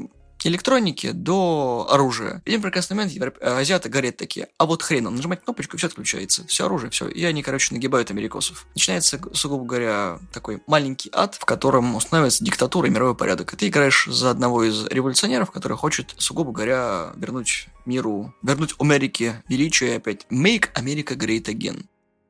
электроники 0.47 1.11
до 1.11 1.87
оружия. 1.89 2.41
В 2.45 2.47
один 2.47 2.61
прекрасный 2.61 2.95
момент 2.95 3.11
европ... 3.11 3.37
Э, 3.41 3.59
азиаты 3.59 3.89
горят 3.89 4.17
такие, 4.17 4.47
а 4.57 4.65
вот 4.65 4.81
хрен, 4.81 5.07
он 5.07 5.15
нажимает 5.15 5.43
кнопочку, 5.43 5.75
и 5.75 5.77
все 5.77 5.87
отключается. 5.87 6.47
Все 6.47 6.65
оружие, 6.65 6.89
все. 6.89 7.07
И 7.07 7.23
они, 7.23 7.43
короче, 7.43 7.73
нагибают 7.73 8.11
америкосов. 8.11 8.65
Начинается, 8.75 9.19
сугубо 9.33 9.65
говоря, 9.65 10.19
такой 10.31 10.61
маленький 10.67 11.09
ад, 11.13 11.35
в 11.35 11.45
котором 11.45 11.95
устанавливается 11.95 12.43
диктатура 12.43 12.87
и 12.87 12.91
мировой 12.91 13.15
порядок. 13.15 13.53
И 13.53 13.57
ты 13.57 13.67
играешь 13.67 14.07
за 14.09 14.31
одного 14.31 14.63
из 14.63 14.85
революционеров, 14.87 15.51
который 15.51 15.77
хочет, 15.77 16.15
сугубо 16.17 16.51
говоря, 16.51 17.11
вернуть 17.15 17.67
миру, 17.85 18.33
вернуть 18.41 18.75
Америке 18.95 19.43
величие 19.49 19.93
и 19.93 19.97
опять 19.97 20.25
«Make 20.31 20.71
America 20.75 21.15
Great 21.17 21.45
Again». 21.45 21.85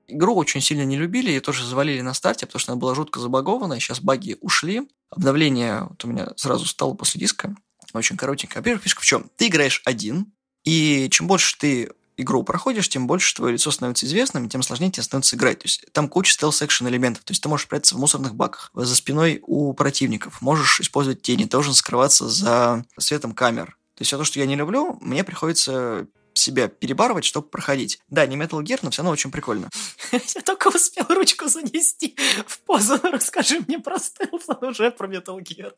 Игру 0.07 0.35
очень 0.35 0.61
сильно 0.61 0.83
не 0.83 0.97
любили 0.97 1.31
и 1.31 1.39
тоже 1.39 1.65
завалили 1.65 2.01
на 2.01 2.13
старте, 2.13 2.45
потому 2.45 2.59
что 2.59 2.71
она 2.71 2.79
была 2.79 2.95
жутко 2.95 3.19
забагована. 3.19 3.79
Сейчас 3.79 3.99
баги 3.99 4.37
ушли. 4.39 4.87
Обновление 5.09 5.87
вот 5.89 6.03
у 6.05 6.07
меня 6.07 6.29
сразу 6.35 6.65
стало 6.65 6.93
после 6.93 7.19
диска 7.19 7.55
очень 7.99 8.17
коротенько. 8.17 8.57
Во-первых, 8.57 8.83
фишка 8.83 9.01
в 9.01 9.05
чем? 9.05 9.29
Ты 9.37 9.47
играешь 9.47 9.81
один, 9.85 10.33
и 10.63 11.07
чем 11.11 11.27
больше 11.27 11.57
ты 11.57 11.89
игру 12.17 12.43
проходишь, 12.43 12.89
тем 12.89 13.07
больше 13.07 13.35
твое 13.35 13.53
лицо 13.53 13.71
становится 13.71 14.05
известным, 14.05 14.49
тем 14.49 14.63
сложнее 14.63 14.91
тебе 14.91 15.03
становится 15.03 15.35
играть. 15.35 15.59
То 15.59 15.65
есть 15.65 15.85
там 15.91 16.07
куча 16.07 16.33
стелс-экшен 16.33 16.87
элементов. 16.87 17.23
То 17.23 17.31
есть 17.31 17.43
ты 17.43 17.49
можешь 17.49 17.67
прятаться 17.67 17.95
в 17.95 17.99
мусорных 17.99 18.35
баках, 18.35 18.71
за 18.73 18.95
спиной 18.95 19.39
у 19.45 19.73
противников, 19.73 20.41
можешь 20.41 20.79
использовать 20.79 21.21
тени, 21.21 21.45
должен 21.45 21.73
скрываться 21.73 22.27
за 22.29 22.85
светом 22.97 23.33
камер. 23.33 23.77
То 23.95 24.01
есть 24.01 24.09
все 24.09 24.17
то, 24.17 24.23
что 24.23 24.39
я 24.39 24.45
не 24.45 24.55
люблю, 24.55 24.97
мне 25.01 25.23
приходится 25.23 26.07
себя 26.35 26.67
перебарывать, 26.67 27.25
чтобы 27.25 27.47
проходить. 27.47 27.99
Да, 28.09 28.25
не 28.25 28.35
Metal 28.35 28.61
Gear, 28.61 28.79
но 28.81 28.91
все 28.91 29.01
равно 29.01 29.11
очень 29.11 29.31
прикольно. 29.31 29.69
Я 30.11 30.41
только 30.41 30.67
успел 30.67 31.05
ручку 31.09 31.47
занести 31.47 32.15
в 32.45 32.59
позу. 32.59 32.99
Расскажи 33.03 33.61
мне 33.67 33.79
про 33.79 33.97
стелс, 33.97 34.43
а 34.47 34.65
уже 34.65 34.91
про 34.91 35.07
Metal 35.07 35.39
Gear. 35.39 35.73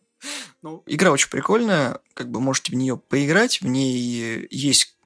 Ну. 0.62 0.84
Игра 0.88 1.12
очень 1.12 1.30
прикольная, 1.30 2.00
как 2.14 2.30
бы 2.30 2.42
можете 2.42 2.72
в 2.72 2.76
нее 2.76 2.98
поиграть, 2.98 3.62
в 3.62 3.68
ней 3.68 4.48
есть 4.50 4.98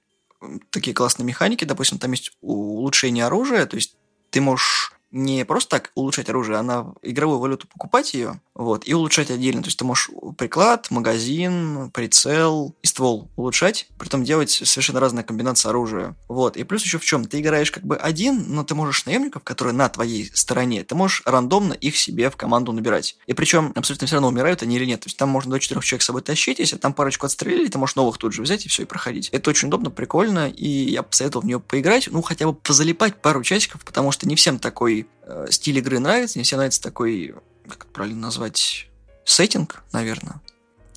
такие 0.70 0.96
классные 0.96 1.26
механики, 1.26 1.66
допустим, 1.66 2.00
там 2.00 2.12
есть 2.12 2.32
улучшение 2.42 3.26
оружия, 3.26 3.66
то 3.66 3.76
есть 3.76 3.96
ты 4.32 4.42
можешь 4.42 4.94
не 5.12 5.46
просто 5.46 5.78
так 5.78 5.92
улучшать 5.96 6.30
оружие, 6.30 6.58
а 6.58 6.64
на 6.64 6.94
игровую 7.02 7.40
валюту 7.40 7.68
покупать 7.68 8.14
ее, 8.14 8.40
вот, 8.56 8.88
и 8.88 8.94
улучшать 8.94 9.32
отдельно. 9.32 9.62
То 9.62 9.68
есть 9.68 9.78
ты 9.78 9.86
можешь 9.86 10.10
приклад, 10.38 10.90
магазин, 10.90 11.92
прицел 11.92 12.76
и 12.82 12.88
ствол 12.88 13.30
улучшать, 13.36 13.88
при 13.98 14.08
этом 14.08 14.24
делать 14.24 14.52
совершенно 14.52 15.00
разные 15.00 15.24
комбинации 15.24 15.70
оружия. 15.70 16.16
Вот, 16.28 16.58
и 16.58 16.64
плюс 16.64 16.84
еще 16.84 16.98
в 16.98 17.06
чем? 17.06 17.26
Ты 17.26 17.40
играешь 17.40 17.72
как 17.72 17.84
бы 17.84 17.98
один, 17.98 18.46
но 18.48 18.64
ты 18.64 18.76
можешь 18.76 19.06
наемников, 19.06 19.44
которые 19.44 19.74
на 19.74 19.90
твоей 19.90 20.32
стороне, 20.34 20.84
ты 20.84 20.96
можешь 20.96 21.24
рандомно 21.26 21.74
их 21.74 21.98
себе 21.98 22.30
в 22.30 22.38
команду 22.38 22.72
набирать. 22.72 23.18
И 23.28 23.34
причем 23.34 23.74
абсолютно 23.76 24.08
все 24.08 24.16
равно 24.16 24.30
умирают 24.30 24.64
они 24.64 24.76
или 24.76 24.86
нет. 24.86 25.02
То 25.02 25.08
есть 25.08 25.18
там 25.18 25.30
можно 25.30 25.52
до 25.52 25.60
четырех 25.60 25.84
человек 25.84 26.04
с 26.04 26.06
собой 26.06 26.22
тащить, 26.22 26.60
если 26.60 26.78
там 26.78 26.94
парочку 26.94 27.26
отстрелили, 27.26 27.68
ты 27.68 27.78
можешь 27.78 27.96
новых 27.96 28.18
тут 28.18 28.34
же 28.34 28.42
взять 28.42 28.66
и 28.66 28.70
все, 28.70 28.84
и 28.84 28.86
проходить. 28.86 29.30
Это 29.30 29.50
очень 29.50 29.68
удобно, 29.68 29.90
прикольно, 29.90 30.50
и 30.50 30.68
я 30.68 31.04
посоветовал 31.04 31.44
в 31.44 31.46
нее 31.46 31.60
поиграть, 31.60 32.08
ну, 32.12 32.22
хотя 32.22 32.48
бы 32.48 32.54
позалипать 32.54 33.22
пару 33.22 33.44
часиков, 33.44 33.84
потому 33.84 34.12
что 34.12 34.28
не 34.28 34.36
всем 34.36 34.60
такой 34.60 35.01
э, 35.24 35.48
стиль 35.50 35.78
игры 35.78 36.00
нравится, 36.00 36.38
мне 36.38 36.44
всем 36.44 36.58
нравится 36.58 36.82
такой, 36.82 37.36
как 37.68 37.86
это 37.86 37.94
правильно 37.94 38.22
назвать, 38.22 38.88
сеттинг, 39.26 39.84
наверное. 39.92 40.42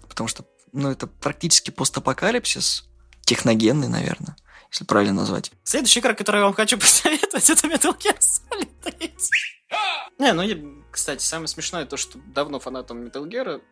потому 0.09 0.29
что, 0.29 0.45
ну, 0.73 0.91
это 0.91 1.07
практически 1.07 1.71
постапокалипсис, 1.71 2.89
техногенный, 3.23 3.89
наверное, 3.89 4.37
если 4.71 4.85
правильно 4.85 5.15
назвать. 5.15 5.51
Следующая 5.63 6.01
игра, 6.01 6.15
которую 6.15 6.41
я 6.41 6.47
вам 6.47 6.55
хочу 6.55 6.79
посоветовать, 6.79 7.49
это 7.51 7.67
Metal 7.67 7.99
Gear 7.99 8.19
Solid 8.19 8.69
3. 8.83 9.15
Не, 10.19 10.33
ну, 10.33 10.43
я, 10.43 10.57
кстати, 10.91 11.23
самое 11.23 11.49
смешное 11.49 11.87
то, 11.87 11.97
что 11.97 12.19
давно 12.27 12.61
фанатом 12.61 13.03
Metal 13.03 13.27
Gear 13.29 13.63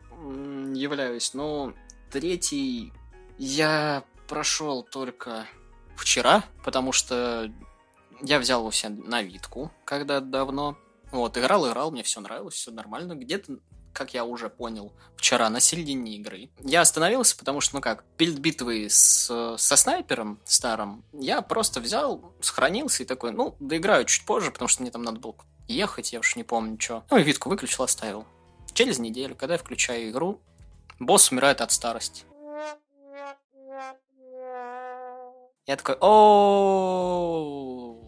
являюсь, 0.75 1.33
но 1.33 1.73
третий 2.11 2.93
я 3.37 4.03
прошел 4.27 4.83
только 4.83 5.47
вчера, 5.95 6.43
потому 6.63 6.91
что 6.91 7.51
я 8.23 8.39
взял 8.39 8.61
его 8.61 8.71
себе 8.71 8.89
на 8.89 9.21
витку, 9.21 9.71
когда 9.85 10.19
давно. 10.19 10.77
Вот, 11.11 11.37
играл, 11.37 11.69
играл, 11.69 11.91
мне 11.91 12.03
все 12.03 12.21
нравилось, 12.21 12.55
все 12.55 12.71
нормально. 12.71 13.13
Где-то, 13.13 13.57
как 13.91 14.13
я 14.13 14.25
уже 14.25 14.49
понял, 14.49 14.93
вчера 15.17 15.49
на 15.49 15.59
середине 15.59 16.15
игры. 16.15 16.49
Я 16.61 16.81
остановился, 16.81 17.37
потому 17.37 17.61
что, 17.61 17.75
ну 17.75 17.81
как, 17.81 18.03
перед 18.17 18.39
битвой 18.39 18.89
с, 18.89 19.57
со 19.57 19.75
снайпером 19.75 20.39
старым, 20.45 21.03
я 21.11 21.41
просто 21.41 21.81
взял, 21.81 22.33
сохранился 22.41 23.03
и 23.03 23.05
такой, 23.05 23.31
ну, 23.31 23.55
доиграю 23.59 24.05
чуть 24.05 24.25
позже, 24.25 24.51
потому 24.51 24.69
что 24.69 24.81
мне 24.81 24.91
там 24.91 25.03
надо 25.03 25.19
было 25.19 25.35
ехать, 25.67 26.13
я 26.13 26.19
уж 26.19 26.35
не 26.35 26.43
помню, 26.43 26.79
что. 26.79 27.03
Ну, 27.11 27.17
и 27.17 27.23
витку 27.23 27.49
выключил, 27.49 27.83
оставил. 27.83 28.25
Через 28.73 28.97
неделю, 28.97 29.35
когда 29.35 29.55
я 29.55 29.59
включаю 29.59 30.09
игру, 30.09 30.41
босс 30.97 31.31
умирает 31.31 31.61
от 31.61 31.71
старости. 31.71 32.23
Я 35.65 35.77
такой, 35.77 35.95
о 36.01 38.02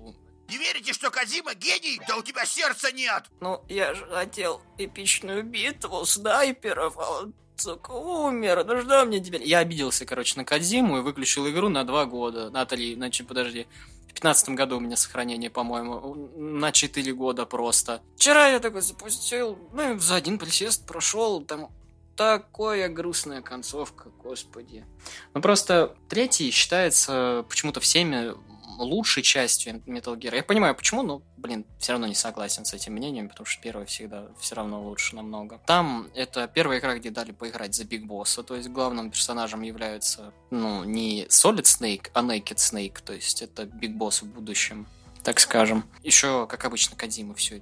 Не 0.48 0.58
верите, 0.58 0.94
что 0.94 1.10
Казима 1.10 1.54
гений? 1.56 2.00
Да 2.08 2.18
у 2.18 2.24
тебя 2.24 2.46
сердца 2.46 2.92
нет! 2.92 3.24
Ну, 3.40 3.64
я 3.68 3.94
же 3.94 4.06
хотел 4.08 4.62
эпичную 4.78 5.44
битву 5.44 6.06
снайперов, 6.06 6.98
а 6.98 7.22
он 7.22 7.34
сука, 7.58 7.92
умер. 7.92 8.64
Ну 8.66 8.82
что 8.82 9.06
мне 9.06 9.20
теперь? 9.20 9.44
Я 9.44 9.60
обиделся, 9.60 10.06
короче, 10.06 10.38
на 10.38 10.46
Кадзиму 10.46 11.00
и 11.00 11.02
выключил 11.02 11.50
игру 11.50 11.70
на 11.70 11.84
два 11.84 12.06
года. 12.06 12.50
На 12.50 12.66
три, 12.66 12.96
значит, 12.96 13.28
подожди. 13.28 13.68
В 14.10 14.14
пятнадцатом 14.14 14.56
году 14.56 14.78
у 14.78 14.80
меня 14.80 14.96
сохранение, 14.96 15.50
по-моему, 15.50 16.30
на 16.38 16.72
четыре 16.72 17.14
года 17.14 17.46
просто. 17.46 18.02
Вчера 18.16 18.48
я 18.48 18.60
такой 18.60 18.82
запустил, 18.82 19.58
ну, 19.74 20.00
за 20.00 20.16
один 20.16 20.40
присест 20.40 20.86
прошел, 20.86 21.42
там 21.42 21.70
такая 22.16 22.88
грустная 22.88 23.42
концовка, 23.42 24.10
господи. 24.24 24.86
Ну 25.34 25.42
просто 25.42 25.96
третий 26.08 26.50
считается 26.52 27.46
почему-то 27.50 27.82
всеми 27.82 28.34
лучшей 28.78 29.24
частью 29.24 29.82
Metal 29.86 30.16
Gear. 30.18 30.36
Я 30.36 30.44
понимаю, 30.44 30.76
почему, 30.76 31.04
но, 31.04 31.22
блин, 31.38 31.66
все 31.80 31.94
равно 31.94 32.08
не 32.08 32.16
согласен 32.16 32.66
с 32.66 32.74
этим 32.74 32.94
мнением, 32.94 33.30
потому 33.30 33.46
что 33.46 33.62
первый 33.62 33.86
всегда 33.86 34.28
все 34.40 34.56
равно 34.56 34.84
лучше 34.84 35.16
намного. 35.16 35.60
Там 35.66 36.08
это 36.14 36.48
первая 36.48 36.80
игра, 36.80 36.96
где 36.96 37.10
дали 37.10 37.32
поиграть 37.32 37.76
за 37.76 37.86
Big 37.86 38.06
Boss 38.06 38.31
а, 38.31 38.44
то 38.44 38.56
есть 38.56 38.70
главным 38.70 39.12
персонажем 39.12 39.62
является, 39.62 40.34
ну, 40.52 40.84
не 40.84 41.26
Solid 41.26 41.64
Snake, 41.64 42.10
а 42.14 42.22
Naked 42.22 42.58
Snake, 42.58 43.02
то 43.04 43.14
есть 43.14 43.42
это 43.42 43.66
Big 43.66 43.92
Boss 43.92 44.22
в 44.22 44.26
будущем, 44.26 44.88
так 45.24 45.40
скажем. 45.40 45.86
Еще, 46.04 46.48
как 46.48 46.66
обычно, 46.66 46.96
Кодзима 46.96 47.34
все 47.36 47.62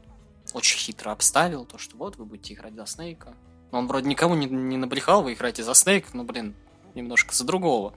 очень 0.54 0.78
хитро 0.78 1.12
обставил, 1.12 1.66
то, 1.66 1.78
что 1.78 1.98
вот 1.98 2.18
вы 2.18 2.26
будете 2.26 2.54
играть 2.54 2.76
за 2.76 2.86
Snake 2.86 3.20
а. 3.20 3.34
Но 3.72 3.80
он 3.80 3.88
вроде 3.88 4.08
никому 4.08 4.36
не, 4.36 4.46
не 4.46 4.78
набрехал, 4.78 5.24
вы 5.24 5.34
играете 5.34 5.64
за 5.64 5.74
Снейк, 5.74 6.14
но, 6.14 6.24
блин, 6.24 6.56
немножко 6.94 7.34
за 7.34 7.44
другого. 7.44 7.94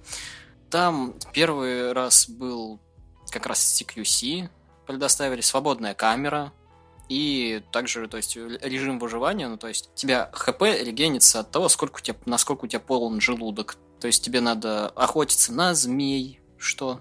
Там 0.70 1.14
первый 1.32 1.92
раз 1.92 2.28
был 2.28 2.80
как 3.30 3.46
раз 3.46 3.80
CQC, 3.80 4.48
предоставили 4.86 5.40
свободная 5.40 5.94
камера, 5.94 6.52
и 7.08 7.62
также, 7.70 8.08
то 8.08 8.16
есть, 8.16 8.36
режим 8.36 8.98
выживания, 8.98 9.48
ну, 9.48 9.56
то 9.56 9.68
есть, 9.68 9.90
тебя 9.94 10.28
ХП 10.32 10.62
регенится 10.62 11.40
от 11.40 11.50
того, 11.50 11.68
сколько 11.68 11.98
у 11.98 12.00
тебя, 12.00 12.16
насколько 12.24 12.64
у 12.64 12.68
тебя 12.68 12.80
полон 12.80 13.20
желудок. 13.20 13.76
То 14.00 14.08
есть, 14.08 14.24
тебе 14.24 14.40
надо 14.40 14.88
охотиться 14.88 15.52
на 15.52 15.74
змей, 15.74 16.40
что 16.58 17.00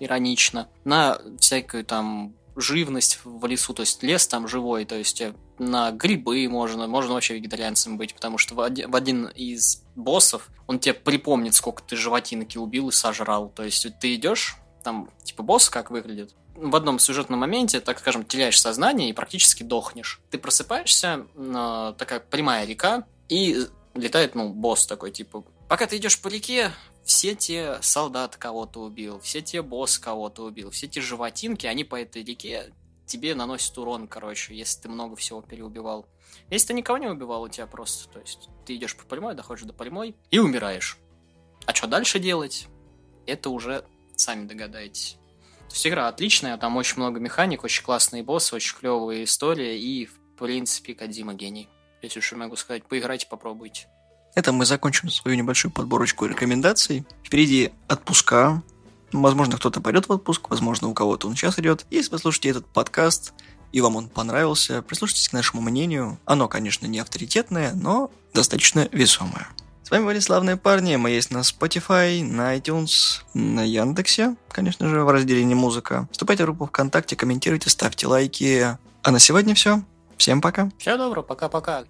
иронично, 0.00 0.68
на 0.84 1.20
всякую 1.38 1.84
там 1.84 2.34
живность 2.56 3.20
в 3.24 3.44
лесу, 3.46 3.74
то 3.74 3.80
есть 3.80 4.02
лес 4.02 4.26
там 4.26 4.46
живой, 4.46 4.84
то 4.84 4.96
есть 4.96 5.20
э, 5.20 5.34
на 5.58 5.90
грибы 5.90 6.48
можно, 6.48 6.86
можно 6.86 7.14
вообще 7.14 7.34
вегетарианцем 7.34 7.96
быть, 7.96 8.14
потому 8.14 8.38
что 8.38 8.54
в 8.54 8.60
один, 8.60 8.90
в 8.90 8.96
один 8.96 9.26
из 9.26 9.82
боссов 9.96 10.48
он 10.66 10.78
тебе 10.78 10.94
припомнит, 10.94 11.54
сколько 11.54 11.82
ты 11.82 11.96
животинки 11.96 12.56
убил 12.58 12.88
и 12.88 12.92
сожрал. 12.92 13.48
То 13.48 13.64
есть 13.64 13.86
ты 13.98 14.14
идешь, 14.14 14.56
там, 14.84 15.10
типа, 15.24 15.42
босс 15.42 15.68
как 15.68 15.90
выглядит, 15.90 16.34
в 16.54 16.76
одном 16.76 17.00
сюжетном 17.00 17.40
моменте, 17.40 17.80
так 17.80 17.98
скажем, 17.98 18.24
теряешь 18.24 18.60
сознание 18.60 19.10
и 19.10 19.12
практически 19.12 19.64
дохнешь. 19.64 20.20
Ты 20.30 20.38
просыпаешься, 20.38 21.26
э, 21.34 21.94
такая 21.98 22.20
прямая 22.20 22.64
река, 22.64 23.06
и 23.28 23.66
летает, 23.94 24.34
ну, 24.34 24.50
босс 24.50 24.86
такой, 24.86 25.10
типа, 25.10 25.44
пока 25.68 25.86
ты 25.86 25.96
идешь 25.96 26.20
по 26.20 26.28
реке, 26.28 26.70
все 27.04 27.34
те 27.34 27.78
солдаты 27.80 28.38
кого-то 28.38 28.80
убил, 28.80 29.18
все 29.20 29.40
те 29.40 29.62
босс 29.62 29.98
кого-то 29.98 30.44
убил, 30.44 30.70
все 30.70 30.86
те 30.86 31.00
животинки, 31.00 31.66
они 31.66 31.82
по 31.82 32.00
этой 32.00 32.22
реке 32.22 32.72
тебе 33.06 33.34
наносят 33.34 33.76
урон, 33.78 34.06
короче, 34.06 34.54
если 34.54 34.82
ты 34.82 34.88
много 34.88 35.16
всего 35.16 35.42
переубивал. 35.42 36.06
Если 36.50 36.68
ты 36.68 36.74
никого 36.74 36.98
не 36.98 37.06
убивал, 37.06 37.42
у 37.42 37.48
тебя 37.48 37.66
просто, 37.66 38.08
то 38.08 38.20
есть, 38.20 38.48
ты 38.64 38.76
идешь 38.76 38.96
по 38.96 39.04
прямой, 39.04 39.34
доходишь 39.34 39.64
до 39.64 39.72
прямой 39.72 40.16
и 40.30 40.38
умираешь. 40.38 40.98
А 41.66 41.74
что 41.74 41.86
дальше 41.86 42.18
делать? 42.18 42.68
Это 43.26 43.50
уже 43.50 43.84
сами 44.16 44.46
догадаетесь. 44.46 45.16
То 45.68 45.74
есть 45.74 45.86
игра 45.86 46.08
отличная, 46.08 46.56
там 46.56 46.76
очень 46.76 46.96
много 46.96 47.20
механик, 47.20 47.64
очень 47.64 47.82
классные 47.82 48.22
боссы, 48.22 48.54
очень 48.54 48.76
клевая 48.76 49.24
история 49.24 49.78
и, 49.78 50.06
в 50.06 50.38
принципе, 50.38 50.94
Кадима 50.94 51.34
гений. 51.34 51.68
Если 52.02 52.18
уж 52.18 52.32
могу 52.32 52.56
сказать, 52.56 52.84
поиграйте, 52.84 53.26
попробуйте. 53.28 53.88
Это 54.34 54.52
мы 54.52 54.66
закончим 54.66 55.08
свою 55.10 55.36
небольшую 55.36 55.72
подборочку 55.72 56.26
рекомендаций. 56.26 57.04
Впереди 57.24 57.72
отпуска. 57.88 58.62
Возможно, 59.12 59.56
кто-то 59.56 59.80
пойдет 59.80 60.08
в 60.08 60.12
отпуск, 60.12 60.50
возможно, 60.50 60.88
у 60.88 60.94
кого-то 60.94 61.28
он 61.28 61.36
сейчас 61.36 61.58
идет. 61.58 61.86
Если 61.90 62.10
послушаете 62.10 62.50
этот 62.50 62.66
подкаст, 62.66 63.32
и 63.70 63.80
вам 63.80 63.96
он 63.96 64.08
понравился, 64.08 64.82
прислушайтесь 64.82 65.28
к 65.28 65.32
нашему 65.32 65.62
мнению. 65.62 66.18
Оно, 66.24 66.48
конечно, 66.48 66.86
не 66.86 66.98
авторитетное, 66.98 67.74
но 67.74 68.10
достаточно 68.32 68.88
весомое. 68.92 69.48
Вами 69.94 70.06
были 70.06 70.18
славные 70.18 70.56
парни. 70.56 70.96
Мы 70.96 71.10
есть 71.10 71.30
на 71.30 71.38
Spotify, 71.38 72.20
на 72.24 72.56
iTunes, 72.56 73.22
на 73.32 73.62
Яндексе, 73.62 74.34
конечно 74.48 74.88
же, 74.88 75.04
в 75.04 75.08
разделе 75.08 75.44
«Не 75.44 75.54
музыка». 75.54 76.08
Вступайте 76.10 76.42
в 76.42 76.46
группу 76.46 76.66
ВКонтакте, 76.66 77.14
комментируйте, 77.14 77.70
ставьте 77.70 78.08
лайки. 78.08 78.76
А 79.04 79.10
на 79.12 79.20
сегодня 79.20 79.54
все. 79.54 79.84
Всем 80.16 80.40
пока. 80.40 80.68
Всего 80.78 80.96
доброго, 80.96 81.22
пока-пока. 81.22 81.84